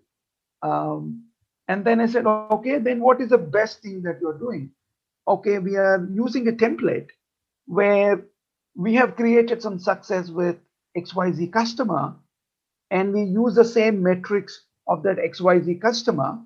Um, 0.62 1.24
and 1.68 1.84
then 1.84 2.00
I 2.00 2.06
said, 2.06 2.26
okay, 2.26 2.78
then 2.78 3.00
what 3.00 3.20
is 3.20 3.30
the 3.30 3.38
best 3.38 3.80
thing 3.80 4.02
that 4.02 4.18
you're 4.20 4.38
doing? 4.38 4.72
okay, 5.30 5.58
we 5.58 5.76
are 5.76 6.08
using 6.12 6.48
a 6.48 6.52
template 6.52 7.08
where 7.66 8.22
we 8.74 8.94
have 8.94 9.16
created 9.16 9.62
some 9.62 9.78
success 9.78 10.28
with 10.28 10.56
XYZ 10.96 11.52
customer 11.52 12.14
and 12.90 13.12
we 13.12 13.22
use 13.22 13.54
the 13.54 13.64
same 13.64 14.02
metrics 14.02 14.64
of 14.88 15.02
that 15.04 15.18
XYZ 15.18 15.80
customer 15.80 16.38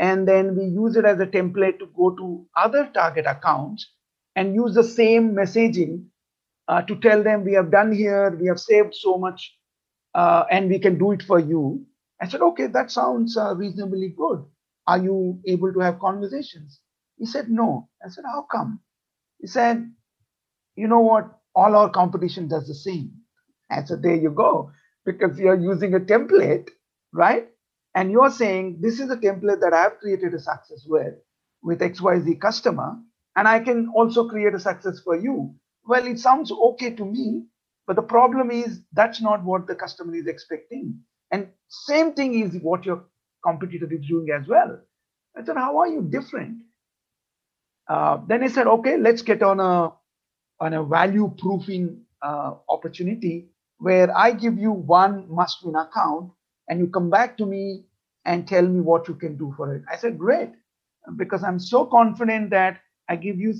and 0.00 0.28
then 0.28 0.56
we 0.56 0.66
use 0.66 0.96
it 0.96 1.06
as 1.06 1.20
a 1.20 1.26
template 1.28 1.80
to 1.80 1.88
go 1.96 2.10
to 2.16 2.46
other 2.56 2.90
target 2.94 3.26
accounts 3.28 3.92
and 4.36 4.56
use 4.56 4.74
the 4.74 4.84
same 4.84 5.32
messaging 5.34 6.06
uh, 6.68 6.82
to 6.82 6.96
tell 7.00 7.22
them 7.22 7.44
we 7.44 7.54
have 7.54 7.70
done 7.72 7.92
here, 7.92 8.30
we 8.40 8.48
have 8.48 8.60
saved 8.60 8.94
so 8.94 9.18
much, 9.18 9.56
uh, 10.14 10.44
and 10.50 10.70
we 10.70 10.78
can 10.80 10.98
do 10.98 11.12
it 11.12 11.22
for 11.22 11.40
you. 11.40 11.84
I 12.22 12.28
said, 12.28 12.42
okay, 12.42 12.68
that 12.68 12.92
sounds 12.92 13.36
uh, 13.38 13.54
reasonably 13.56 14.14
good. 14.16 14.44
Are 14.88 14.98
you 14.98 15.40
able 15.46 15.72
to 15.74 15.80
have 15.80 16.00
conversations? 16.00 16.80
He 17.18 17.26
said, 17.26 17.50
No. 17.50 17.88
I 18.04 18.10
said, 18.10 18.24
How 18.26 18.46
come? 18.52 18.80
He 19.40 19.48
said, 19.48 19.90
You 20.76 20.88
know 20.88 21.00
what? 21.00 21.38
All 21.54 21.76
our 21.76 21.90
competition 21.90 22.48
does 22.48 22.68
the 22.68 22.74
same. 22.74 23.12
I 23.70 23.84
said, 23.84 24.02
There 24.02 24.16
you 24.16 24.30
go. 24.30 24.72
Because 25.06 25.38
you're 25.38 25.60
using 25.60 25.94
a 25.94 26.00
template, 26.00 26.68
right? 27.12 27.48
And 27.94 28.10
you're 28.10 28.30
saying, 28.30 28.78
This 28.80 29.00
is 29.00 29.10
a 29.10 29.16
template 29.16 29.60
that 29.60 29.72
I've 29.74 29.98
created 29.98 30.34
a 30.34 30.38
success 30.38 30.84
with, 30.86 31.14
with 31.62 31.80
XYZ 31.80 32.40
customer, 32.40 32.98
and 33.36 33.48
I 33.48 33.60
can 33.60 33.90
also 33.94 34.28
create 34.28 34.54
a 34.54 34.60
success 34.60 35.00
for 35.04 35.16
you. 35.16 35.54
Well, 35.86 36.06
it 36.06 36.18
sounds 36.18 36.52
okay 36.52 36.90
to 36.94 37.04
me, 37.04 37.44
but 37.86 37.96
the 37.96 38.02
problem 38.02 38.50
is 38.50 38.80
that's 38.92 39.20
not 39.20 39.44
what 39.44 39.66
the 39.66 39.74
customer 39.74 40.14
is 40.14 40.26
expecting. 40.26 41.00
And 41.32 41.48
same 41.68 42.12
thing 42.14 42.40
is 42.40 42.60
what 42.62 42.84
your 42.86 43.04
competitor 43.44 43.92
is 43.92 44.06
doing 44.06 44.28
as 44.30 44.48
well. 44.48 44.80
I 45.36 45.44
said, 45.44 45.56
How 45.56 45.78
are 45.78 45.88
you 45.88 46.02
different? 46.02 46.58
Uh, 47.88 48.18
then 48.28 48.42
I 48.44 48.48
said, 48.48 48.66
okay, 48.68 48.96
let's 48.96 49.22
get 49.22 49.42
on 49.42 49.60
a 49.60 49.92
on 50.60 50.74
a 50.74 50.84
value 50.84 51.32
proofing 51.38 52.02
uh, 52.22 52.54
opportunity 52.68 53.48
where 53.78 54.16
I 54.16 54.32
give 54.32 54.58
you 54.58 54.72
one 54.72 55.26
must 55.30 55.64
win 55.64 55.74
account 55.74 56.32
and 56.70 56.78
you 56.80 56.88
come 56.88 57.10
back 57.10 57.36
to 57.38 57.46
me 57.46 57.84
and 58.26 58.48
tell 58.48 58.66
me 58.66 58.80
what 58.80 59.08
you 59.08 59.16
can 59.16 59.36
do 59.36 59.52
for 59.56 59.74
it. 59.74 59.82
I 59.90 59.96
said, 59.96 60.18
great, 60.18 60.50
because 61.16 61.42
I'm 61.42 61.58
so 61.58 61.84
confident 61.84 62.50
that 62.50 62.80
I 63.08 63.16
give 63.16 63.38
you 63.38 63.54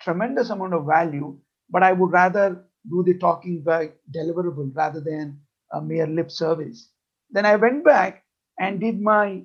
tremendous 0.00 0.50
amount 0.50 0.74
of 0.74 0.86
value, 0.86 1.38
but 1.70 1.82
I 1.82 1.92
would 1.92 2.12
rather 2.12 2.64
do 2.90 3.02
the 3.02 3.18
talking 3.18 3.62
by 3.62 3.92
deliverable 4.14 4.70
rather 4.76 5.00
than 5.00 5.40
a 5.72 5.80
mere 5.80 6.06
lip 6.06 6.30
service. 6.30 6.90
Then 7.30 7.46
I 7.46 7.56
went 7.56 7.84
back 7.84 8.24
and 8.58 8.80
did 8.80 9.00
my 9.00 9.42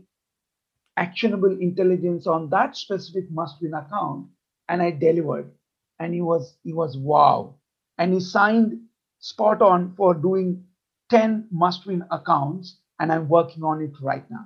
actionable 0.98 1.58
intelligence 1.62 2.28
on 2.28 2.50
that 2.50 2.76
specific 2.76 3.32
must 3.32 3.62
win 3.62 3.74
account 3.74 4.28
and 4.70 4.82
I 4.82 4.92
delivered. 4.92 5.52
And 6.00 6.14
he 6.14 6.22
was 6.22 6.58
he 6.64 6.74
was 6.74 6.98
wow. 6.98 7.56
And 7.98 8.14
he 8.14 8.20
signed 8.20 8.80
spot 9.20 9.62
on 9.62 9.94
for 9.96 10.14
doing 10.14 10.66
10 11.12 11.48
must 11.52 11.86
win 11.86 12.04
accounts 12.12 12.80
and 13.00 13.12
I'm 13.12 13.28
working 13.28 13.64
on 13.64 13.82
it 13.82 13.92
right 14.02 14.30
now. 14.30 14.46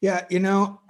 Yeah, 0.00 0.24
you 0.30 0.40
know, 0.40 0.80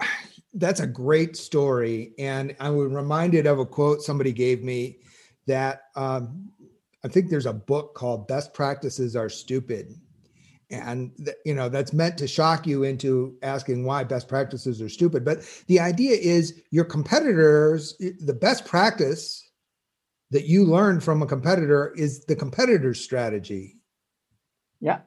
that's 0.53 0.79
a 0.79 0.87
great 0.87 1.35
story. 1.35 2.13
And 2.17 2.55
I 2.59 2.69
was 2.69 2.91
reminded 2.91 3.45
of 3.45 3.59
a 3.59 3.65
quote 3.65 4.01
somebody 4.01 4.31
gave 4.31 4.63
me 4.63 4.99
that 5.47 5.83
um, 5.95 6.49
I 7.03 7.07
think 7.07 7.29
there's 7.29 7.45
a 7.45 7.53
book 7.53 7.95
called 7.95 8.27
Best 8.27 8.53
Practices 8.53 9.15
Are 9.15 9.29
Stupid 9.29 9.95
and 10.71 11.11
you 11.45 11.53
know 11.53 11.69
that's 11.69 11.93
meant 11.93 12.17
to 12.17 12.27
shock 12.27 12.65
you 12.65 12.83
into 12.83 13.37
asking 13.43 13.83
why 13.83 14.03
best 14.03 14.27
practices 14.27 14.81
are 14.81 14.89
stupid 14.89 15.23
but 15.23 15.43
the 15.67 15.79
idea 15.79 16.15
is 16.15 16.61
your 16.71 16.85
competitors 16.85 17.95
the 18.21 18.33
best 18.33 18.65
practice 18.65 19.49
that 20.31 20.45
you 20.45 20.63
learn 20.63 20.99
from 20.99 21.21
a 21.21 21.27
competitor 21.27 21.93
is 21.97 22.25
the 22.25 22.35
competitor's 22.35 23.03
strategy 23.03 23.77
yeah 24.79 24.99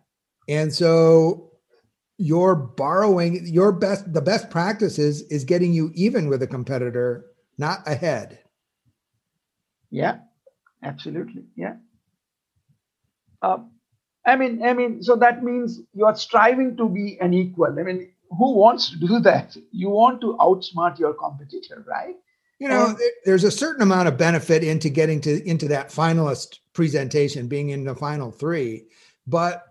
and 0.49 0.73
so 0.73 1.51
you're 2.17 2.55
borrowing 2.55 3.47
your 3.47 3.73
best 3.73 4.13
the 4.13 4.23
best 4.23 4.51
practices 4.51 5.23
is 5.23 5.45
getting 5.45 5.73
you 5.73 5.91
even 5.95 6.29
with 6.29 6.43
a 6.43 6.47
competitor 6.47 7.27
not 7.59 7.79
ahead 7.87 8.39
yeah 9.91 10.19
absolutely 10.83 11.45
yeah 11.57 11.75
uh, 13.43 13.59
I 14.27 14.37
mean, 14.37 14.65
I 14.65 14.73
mean, 14.73 15.03
so 15.03 15.17
that 15.17 15.45
means 15.45 15.81
you 15.93 16.07
are 16.07 16.17
striving 16.17 16.77
to 16.79 16.89
be 16.89 17.19
an 17.21 17.35
equal. 17.35 17.79
I 17.79 17.83
mean, 17.83 18.11
who 18.31 18.55
wants 18.55 18.91
to 18.91 18.97
do 18.99 19.19
that? 19.21 19.57
You 19.71 19.91
want 19.91 20.21
to 20.23 20.37
outsmart 20.41 20.99
your 20.99 21.15
competitor, 21.15 21.85
right? 21.87 22.17
You 22.59 22.69
know, 22.69 22.87
and, 22.87 22.99
there's 23.25 23.45
a 23.45 23.51
certain 23.51 23.83
amount 23.83 24.09
of 24.09 24.17
benefit 24.17 24.65
into 24.65 24.89
getting 24.89 25.21
to 25.23 25.47
into 25.47 25.69
that 25.69 25.89
finalist 25.89 26.61
presentation, 26.73 27.49
being 27.49 27.71
in 27.71 27.85
the 27.85 27.95
final 27.95 28.31
three, 28.31 28.85
but 29.27 29.65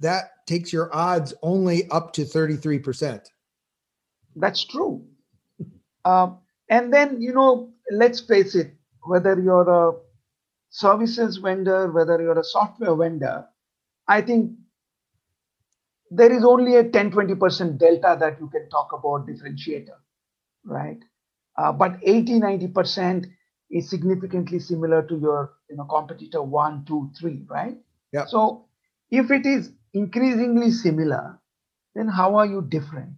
that 0.00 0.30
takes 0.50 0.72
your 0.72 0.92
odds 0.92 1.32
only 1.42 1.88
up 1.90 2.12
to 2.14 2.22
33%. 2.22 3.24
That's 4.34 4.64
true. 4.64 5.06
Um, 6.04 6.38
and 6.68 6.92
then, 6.92 7.20
you 7.22 7.32
know, 7.32 7.72
let's 7.92 8.20
face 8.20 8.54
it, 8.54 8.74
whether 9.04 9.38
you're 9.40 9.70
a 9.70 9.92
services 10.70 11.36
vendor, 11.36 11.92
whether 11.92 12.20
you're 12.20 12.38
a 12.38 12.44
software 12.44 12.96
vendor, 12.96 13.46
I 14.08 14.22
think 14.22 14.52
there 16.10 16.32
is 16.32 16.44
only 16.44 16.76
a 16.76 16.84
10 16.84 17.12
20% 17.12 17.78
delta 17.78 18.16
that 18.18 18.40
you 18.40 18.48
can 18.48 18.68
talk 18.70 18.92
about 18.92 19.28
differentiator, 19.28 19.98
right? 20.64 20.98
Uh, 21.56 21.70
but 21.70 21.98
80 22.02 22.40
90% 22.40 23.26
is 23.70 23.88
significantly 23.88 24.58
similar 24.58 25.02
to 25.02 25.16
your 25.16 25.52
you 25.68 25.76
know 25.76 25.84
competitor 25.84 26.42
one, 26.42 26.84
two, 26.86 27.10
three, 27.20 27.44
right? 27.48 27.76
Yeah. 28.12 28.24
So 28.26 28.64
if 29.10 29.30
it 29.30 29.46
is 29.46 29.70
increasingly 29.94 30.70
similar, 30.70 31.38
then 31.94 32.08
how 32.08 32.36
are 32.36 32.46
you 32.46 32.62
different? 32.62 33.14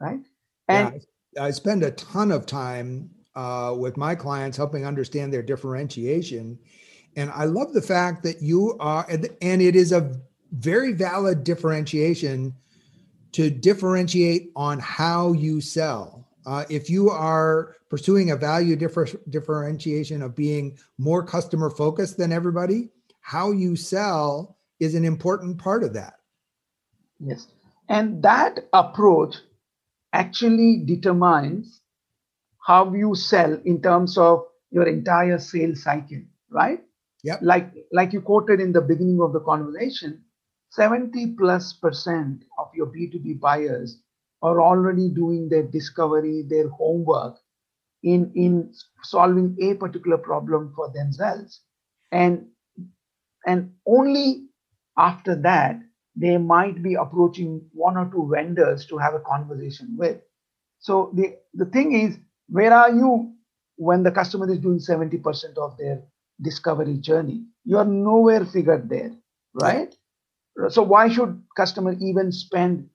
Right? 0.00 0.20
And 0.68 1.00
yeah, 1.34 1.44
I 1.44 1.50
spend 1.50 1.82
a 1.82 1.90
ton 1.92 2.32
of 2.32 2.46
time 2.46 3.10
uh, 3.34 3.74
with 3.78 3.96
my 3.96 4.14
clients 4.14 4.56
helping 4.56 4.84
understand 4.86 5.32
their 5.32 5.42
differentiation. 5.42 6.58
And 7.16 7.30
I 7.30 7.44
love 7.44 7.72
the 7.72 7.82
fact 7.82 8.22
that 8.24 8.42
you 8.42 8.76
are, 8.80 9.06
and 9.08 9.62
it 9.62 9.76
is 9.76 9.92
a 9.92 10.14
very 10.52 10.92
valid 10.92 11.44
differentiation 11.44 12.54
to 13.32 13.50
differentiate 13.50 14.50
on 14.56 14.78
how 14.78 15.32
you 15.32 15.60
sell. 15.60 16.28
Uh, 16.44 16.64
if 16.68 16.90
you 16.90 17.08
are 17.08 17.76
pursuing 17.88 18.30
a 18.30 18.36
value 18.36 18.76
differ- 18.76 19.20
differentiation 19.30 20.22
of 20.22 20.34
being 20.34 20.78
more 20.98 21.24
customer 21.24 21.70
focused 21.70 22.16
than 22.18 22.32
everybody, 22.32 22.90
how 23.20 23.52
you 23.52 23.76
sell 23.76 24.58
is 24.82 24.96
an 24.96 25.04
important 25.04 25.58
part 25.58 25.84
of 25.84 25.94
that. 25.94 26.14
Yes. 27.20 27.46
And 27.88 28.20
that 28.24 28.58
approach 28.72 29.36
actually 30.12 30.82
determines 30.84 31.80
how 32.66 32.92
you 32.92 33.14
sell 33.14 33.54
in 33.64 33.80
terms 33.80 34.18
of 34.18 34.44
your 34.70 34.88
entire 34.88 35.38
sales 35.38 35.84
cycle, 35.84 36.22
right? 36.50 36.80
Yeah. 37.22 37.36
Like 37.40 37.72
like 37.92 38.12
you 38.12 38.20
quoted 38.20 38.60
in 38.60 38.72
the 38.72 38.80
beginning 38.80 39.20
of 39.20 39.32
the 39.32 39.40
conversation, 39.40 40.24
70 40.70 41.34
plus 41.38 41.74
percent 41.74 42.42
of 42.58 42.68
your 42.74 42.86
B2B 42.86 43.38
buyers 43.38 44.00
are 44.42 44.60
already 44.60 45.08
doing 45.08 45.48
their 45.48 45.62
discovery, 45.62 46.44
their 46.48 46.68
homework 46.68 47.36
in, 48.02 48.32
in 48.34 48.72
solving 49.04 49.56
a 49.60 49.74
particular 49.74 50.18
problem 50.18 50.72
for 50.74 50.90
themselves. 50.92 51.60
And 52.10 52.48
and 53.46 53.72
only 53.86 54.48
after 54.98 55.36
that 55.36 55.80
they 56.16 56.38
might 56.38 56.82
be 56.82 56.94
approaching 56.94 57.62
one 57.72 57.96
or 57.96 58.10
two 58.12 58.30
vendors 58.32 58.86
to 58.86 58.98
have 58.98 59.14
a 59.14 59.20
conversation 59.20 59.96
with. 59.98 60.18
So 60.80 61.12
the, 61.14 61.36
the 61.54 61.66
thing 61.66 61.92
is, 61.94 62.18
where 62.48 62.72
are 62.74 62.90
you 62.90 63.34
when 63.76 64.02
the 64.02 64.12
customer 64.12 64.50
is 64.50 64.58
doing 64.58 64.78
70% 64.78 65.58
of 65.58 65.76
their 65.78 66.02
discovery 66.42 66.98
journey? 66.98 67.44
You 67.64 67.78
are 67.78 67.84
nowhere 67.86 68.44
figured 68.46 68.88
there, 68.90 69.12
right? 69.54 69.94
So 70.70 70.82
why 70.82 71.08
should 71.08 71.42
customer 71.56 71.94
even 72.00 72.32
spend 72.32 72.88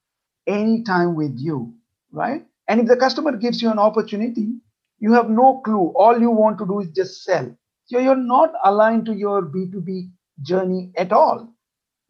any 0.47 0.83
time 0.83 1.15
with 1.15 1.35
you, 1.37 1.73
right? 2.11 2.45
And 2.67 2.81
if 2.81 2.87
the 2.87 2.97
customer 2.97 3.35
gives 3.37 3.61
you 3.61 3.71
an 3.71 3.79
opportunity, 3.79 4.53
you 4.99 5.13
have 5.13 5.29
no 5.29 5.61
clue. 5.65 5.93
All 5.95 6.19
you 6.19 6.31
want 6.31 6.59
to 6.59 6.67
do 6.67 6.81
is 6.81 6.89
just 6.89 7.23
sell. 7.23 7.55
So 7.85 7.99
you're 7.99 8.15
not 8.15 8.53
aligned 8.63 9.05
to 9.07 9.13
your 9.13 9.43
B2B 9.43 10.11
journey 10.43 10.91
at 10.97 11.11
all, 11.11 11.53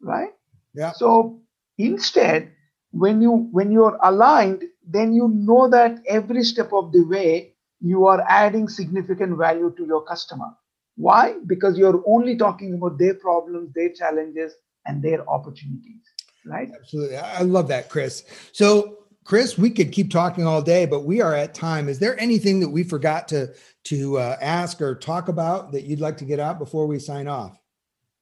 right? 0.00 0.30
Yeah. 0.74 0.92
So 0.92 1.40
instead, 1.76 2.52
when 2.90 3.20
you 3.20 3.48
when 3.52 3.70
you're 3.70 3.98
aligned, 4.02 4.64
then 4.86 5.12
you 5.12 5.28
know 5.28 5.68
that 5.68 5.98
every 6.08 6.42
step 6.42 6.72
of 6.72 6.92
the 6.92 7.02
way 7.02 7.54
you 7.80 8.06
are 8.06 8.24
adding 8.28 8.68
significant 8.68 9.36
value 9.36 9.72
to 9.76 9.86
your 9.86 10.04
customer. 10.04 10.48
Why? 10.96 11.36
Because 11.46 11.78
you're 11.78 12.02
only 12.06 12.36
talking 12.36 12.74
about 12.74 12.98
their 12.98 13.14
problems, 13.14 13.72
their 13.74 13.92
challenges, 13.92 14.54
and 14.86 15.02
their 15.02 15.28
opportunities. 15.28 16.02
Right? 16.44 16.70
Absolutely. 16.74 17.16
I 17.16 17.42
love 17.42 17.68
that, 17.68 17.88
Kris. 17.88 18.24
So 18.52 18.98
Kris, 19.28 19.58
we 19.58 19.68
could 19.68 19.92
keep 19.92 20.10
talking 20.10 20.46
all 20.46 20.62
day, 20.62 20.86
but 20.86 21.04
we 21.04 21.20
are 21.20 21.34
at 21.34 21.52
time. 21.52 21.86
Is 21.86 21.98
there 21.98 22.18
anything 22.18 22.60
that 22.60 22.68
we 22.70 22.82
forgot 22.82 23.28
to 23.28 23.52
to 23.84 24.18
uh, 24.18 24.38
ask 24.40 24.80
or 24.80 24.94
talk 24.94 25.28
about 25.28 25.70
that 25.72 25.84
you'd 25.84 26.00
like 26.00 26.16
to 26.18 26.24
get 26.24 26.40
out 26.40 26.58
before 26.58 26.86
we 26.86 26.98
sign 26.98 27.28
off? 27.28 27.60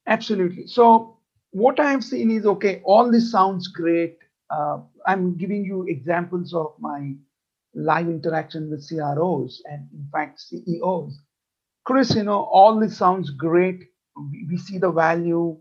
Absolutely. 0.09 0.67
So 0.67 1.16
what 1.57 1.81
I 1.81 1.91
have 1.91 2.05
seen 2.05 2.31
is 2.31 2.45
okay, 2.45 2.83
all 2.85 3.11
this 3.11 3.31
sounds 3.33 3.69
great. 3.69 4.19
Uh, 4.51 4.81
I'm 5.07 5.39
giving 5.39 5.65
you 5.65 5.85
examples 5.89 6.53
of 6.53 6.75
my 6.79 7.15
live 7.75 8.09
interaction 8.09 8.69
with 8.71 8.87
CROs 8.87 9.63
and, 9.65 9.89
in 9.91 10.07
fact, 10.13 10.39
CEOs. 10.41 11.19
Kris, 11.85 12.15
you 12.15 12.25
know, 12.25 12.43
all 12.53 12.79
this 12.79 12.99
sounds 12.99 13.31
great. 13.31 13.85
We, 14.51 14.59
see 14.59 14.77
the 14.77 14.91
value. 14.91 15.57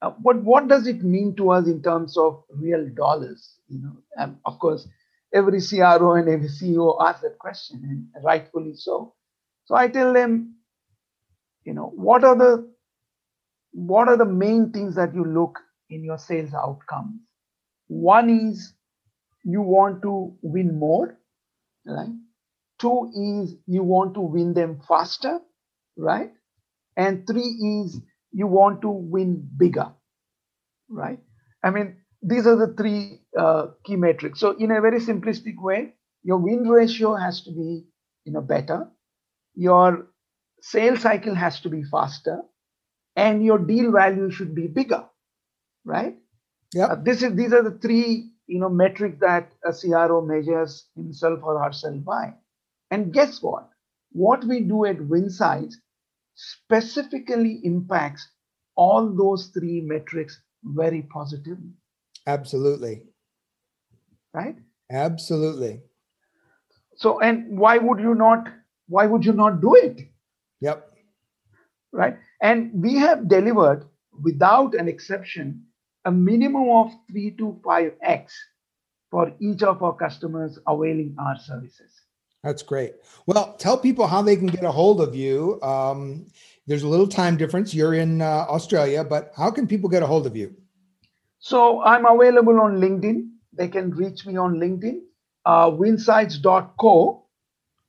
Uh, 0.00 0.12
but 0.22 0.36
what 0.44 0.68
does 0.68 0.86
it 0.86 1.02
mean 1.02 1.34
to 1.36 1.50
us 1.50 1.66
in 1.66 1.82
terms 1.82 2.16
of 2.16 2.44
real 2.50 2.88
dollars? 2.90 3.56
You 3.68 3.82
know, 3.82 3.96
and 4.18 4.36
of 4.44 4.60
course, 4.60 4.86
every 5.34 5.60
CRO 5.60 6.12
and 6.14 6.28
every 6.28 6.48
CEO 6.48 6.96
asks 7.00 7.22
that 7.22 7.38
question, 7.40 8.08
and 8.14 8.24
rightfully 8.24 8.74
so. 8.76 9.14
So 9.64 9.74
I 9.74 9.88
tell 9.88 10.12
them, 10.12 10.54
you 11.64 11.74
know, 11.74 11.92
what 11.96 12.22
are 12.22 12.36
the 12.36 12.71
what 13.72 14.08
are 14.08 14.16
the 14.16 14.26
main 14.26 14.72
things 14.72 14.94
that 14.96 15.14
you 15.14 15.24
look 15.24 15.58
in 15.90 16.04
your 16.04 16.18
sales 16.18 16.54
outcomes? 16.54 17.20
One 17.88 18.30
is 18.30 18.74
you 19.44 19.62
want 19.62 20.02
to 20.02 20.36
win 20.42 20.78
more, 20.78 21.18
right? 21.86 22.10
Two 22.80 23.10
is 23.14 23.56
you 23.66 23.82
want 23.84 24.14
to 24.14 24.20
win 24.20 24.54
them 24.54 24.80
faster, 24.86 25.40
right? 25.96 26.32
And 26.96 27.26
three 27.26 27.42
is 27.84 28.00
you 28.32 28.46
want 28.46 28.82
to 28.82 28.90
win 28.90 29.48
bigger, 29.58 29.92
right? 30.88 31.18
I 31.64 31.70
mean, 31.70 31.96
these 32.22 32.46
are 32.46 32.56
the 32.56 32.74
three 32.74 33.20
uh, 33.38 33.68
key 33.84 33.96
metrics. 33.96 34.40
So, 34.40 34.52
in 34.52 34.70
a 34.70 34.80
very 34.80 35.00
simplistic 35.00 35.54
way, 35.60 35.94
your 36.22 36.38
win 36.38 36.68
ratio 36.68 37.14
has 37.16 37.42
to 37.42 37.50
be, 37.50 37.84
you 38.24 38.32
know, 38.32 38.40
better. 38.40 38.88
Your 39.54 40.08
sales 40.62 41.00
cycle 41.02 41.34
has 41.34 41.60
to 41.60 41.68
be 41.68 41.82
faster, 41.84 42.42
and 43.16 43.44
your 43.44 43.58
deal 43.58 43.92
value 43.92 44.30
should 44.30 44.54
be 44.54 44.66
bigger, 44.66 45.04
right? 45.84 46.16
Yeah. 46.74 46.86
Uh, 46.86 46.96
this 46.96 47.22
is 47.22 47.34
these 47.34 47.52
are 47.52 47.62
the 47.62 47.78
three 47.78 48.30
you 48.46 48.58
know 48.58 48.68
metrics 48.68 49.18
that 49.20 49.52
a 49.64 49.72
CRO 49.72 50.24
measures 50.24 50.86
himself 50.96 51.40
or 51.42 51.62
herself 51.62 52.02
by. 52.04 52.34
And 52.90 53.12
guess 53.12 53.42
what? 53.42 53.68
What 54.12 54.44
we 54.44 54.60
do 54.60 54.84
at 54.84 54.98
Winsights 54.98 55.74
specifically 56.34 57.60
impacts 57.64 58.28
all 58.74 59.14
those 59.14 59.46
three 59.48 59.80
metrics 59.80 60.40
very 60.64 61.02
positively. 61.02 61.72
Absolutely. 62.26 63.02
Right? 64.32 64.56
Absolutely. 64.90 65.80
So 66.96 67.20
and 67.20 67.58
why 67.58 67.78
would 67.78 68.00
you 68.00 68.14
not 68.14 68.48
why 68.88 69.06
would 69.06 69.24
you 69.24 69.32
not 69.32 69.60
do 69.60 69.74
it? 69.74 70.02
Yep. 70.60 70.88
Right? 71.92 72.16
And 72.42 72.70
we 72.74 72.96
have 72.96 73.28
delivered, 73.28 73.86
without 74.20 74.74
an 74.74 74.88
exception, 74.88 75.62
a 76.04 76.10
minimum 76.10 76.68
of 76.68 76.92
3 77.10 77.30
to 77.38 77.60
5x 77.64 78.32
for 79.10 79.32
each 79.40 79.62
of 79.62 79.82
our 79.82 79.94
customers 79.94 80.58
availing 80.66 81.14
our 81.18 81.38
services. 81.38 81.92
That's 82.42 82.64
great. 82.64 82.94
Well, 83.26 83.54
tell 83.58 83.78
people 83.78 84.08
how 84.08 84.20
they 84.20 84.34
can 84.34 84.48
get 84.48 84.64
a 84.64 84.72
hold 84.72 85.00
of 85.00 85.14
you. 85.14 85.62
Um, 85.62 86.26
there's 86.66 86.82
a 86.82 86.88
little 86.88 87.06
time 87.06 87.36
difference. 87.36 87.72
You're 87.72 87.94
in 87.94 88.20
uh, 88.20 88.46
Australia, 88.48 89.04
but 89.04 89.32
how 89.36 89.52
can 89.52 89.68
people 89.68 89.88
get 89.88 90.02
a 90.02 90.06
hold 90.06 90.26
of 90.26 90.36
you? 90.36 90.52
So 91.38 91.82
I'm 91.82 92.04
available 92.04 92.60
on 92.60 92.80
LinkedIn. 92.80 93.28
They 93.52 93.68
can 93.68 93.90
reach 93.90 94.26
me 94.26 94.36
on 94.36 94.56
LinkedIn. 94.56 95.00
Uh, 95.44 95.70
winsights.co 95.70 97.26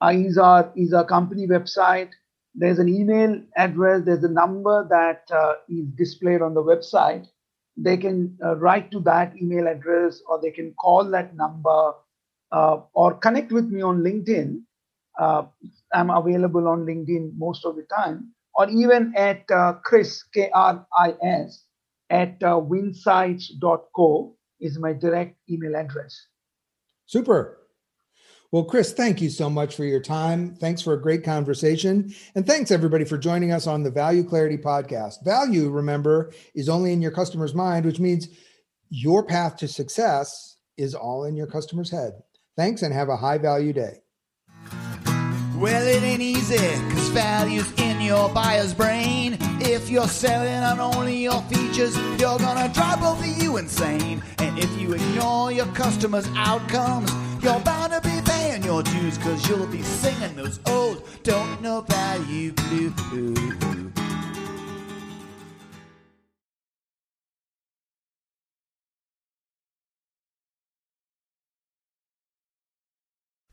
uh, 0.01 0.11
is, 0.13 0.37
our, 0.37 0.71
is 0.75 0.93
our 0.93 1.05
company 1.05 1.47
website 1.47 2.09
there's 2.55 2.79
an 2.79 2.89
email 2.89 3.41
address, 3.57 4.03
there's 4.05 4.23
a 4.23 4.29
number 4.29 4.87
that 4.89 5.23
uh, 5.35 5.55
is 5.69 5.85
displayed 5.95 6.41
on 6.41 6.53
the 6.53 6.63
website. 6.63 7.27
They 7.75 7.97
can 7.97 8.37
uh, 8.43 8.57
write 8.57 8.91
to 8.91 8.99
that 9.01 9.33
email 9.41 9.67
address 9.67 10.21
or 10.27 10.39
they 10.41 10.51
can 10.51 10.73
call 10.73 11.09
that 11.09 11.35
number 11.35 11.93
uh, 12.51 12.81
or 12.93 13.15
connect 13.15 13.51
with 13.51 13.65
me 13.65 13.81
on 13.81 14.03
LinkedIn. 14.03 14.61
Uh, 15.19 15.43
I'm 15.93 16.09
available 16.09 16.67
on 16.67 16.85
LinkedIn 16.85 17.31
most 17.37 17.65
of 17.65 17.75
the 17.75 17.83
time, 17.83 18.31
or 18.55 18.69
even 18.69 19.13
at 19.15 19.43
uh, 19.51 19.73
Kris, 19.83 20.23
K 20.33 20.49
R 20.53 20.85
I 20.97 21.13
S, 21.23 21.65
at 22.09 22.41
uh, 22.43 22.59
winsights.co 22.59 24.35
is 24.59 24.79
my 24.79 24.93
direct 24.93 25.37
email 25.49 25.75
address. 25.75 26.27
Super. 27.05 27.62
Well, 28.53 28.65
Kris, 28.65 28.93
thank 28.93 29.19
you 29.19 29.31
so 29.31 29.49
much 29.49 29.75
for 29.75 29.83
your 29.83 29.99
time. 29.99 30.53
Thanks 30.53 30.79
for 30.79 30.93
a 30.93 31.01
great 31.01 31.23
conversation. 31.23 32.13
And 32.35 32.45
thanks 32.45 32.69
everybody 32.69 33.03
for 33.03 33.17
joining 33.17 33.51
us 33.51 33.65
on 33.65 33.81
the 33.81 33.89
Value 33.89 34.23
Clarity 34.23 34.57
podcast. 34.57 35.25
Value, 35.25 35.71
remember, 35.71 36.31
is 36.53 36.69
only 36.69 36.93
in 36.93 37.01
your 37.01 37.09
customer's 37.09 37.55
mind, 37.55 37.83
which 37.83 37.99
means 37.99 38.27
your 38.91 39.25
path 39.25 39.57
to 39.57 39.67
success 39.67 40.57
is 40.77 40.93
all 40.93 41.25
in 41.25 41.35
your 41.35 41.47
customer's 41.47 41.89
head. 41.89 42.11
Thanks 42.55 42.83
and 42.83 42.93
have 42.93 43.09
a 43.09 43.17
high 43.17 43.39
value 43.39 43.73
day. 43.73 44.01
Well, 45.57 45.87
it 45.87 46.03
ain't 46.03 46.21
easy, 46.21 46.57
cause 46.93 47.09
value's 47.09 47.71
in 47.79 48.01
your 48.01 48.29
buyer's 48.29 48.75
brain. 48.75 49.35
If 49.61 49.89
you're 49.89 50.07
selling 50.07 50.63
on 50.63 50.79
only 50.79 51.23
your 51.23 51.41
features, 51.43 51.97
you're 52.19 52.37
gonna 52.37 52.71
drive 52.71 52.99
both 52.99 53.19
of 53.19 53.43
you 53.43 53.57
insane. 53.57 54.21
And 54.37 54.59
if 54.59 54.79
you 54.79 54.93
ignore 54.93 55.51
your 55.51 55.65
customers' 55.73 56.27
outcomes, 56.35 57.11
you're 57.41 57.59
bound 57.61 57.93
to 57.93 58.01
be 58.01 58.22
your 58.73 58.83
dues, 58.83 59.17
cause 59.19 59.47
you'll 59.47 59.67
be 59.67 59.83
singing 59.83 60.35
those 60.35 60.59
old 60.67 61.03
don't 61.23 61.61
know 61.61 61.81
value 61.81 62.51
blues. 62.53 62.97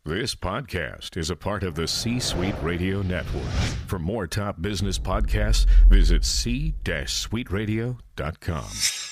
This 0.07 0.35
podcast 0.35 1.19
is 1.19 1.29
a 1.31 1.37
part 1.37 1.63
of 1.63 1.75
the 1.75 1.87
C 1.87 2.19
Suite 2.19 2.55
Radio 2.63 3.03
Network. 3.03 3.45
For 3.87 3.99
more 3.99 4.27
top 4.27 4.63
business 4.63 4.99
podcasts, 4.99 5.67
visit 5.89 6.25
c-suiteradio.com. 6.25 9.10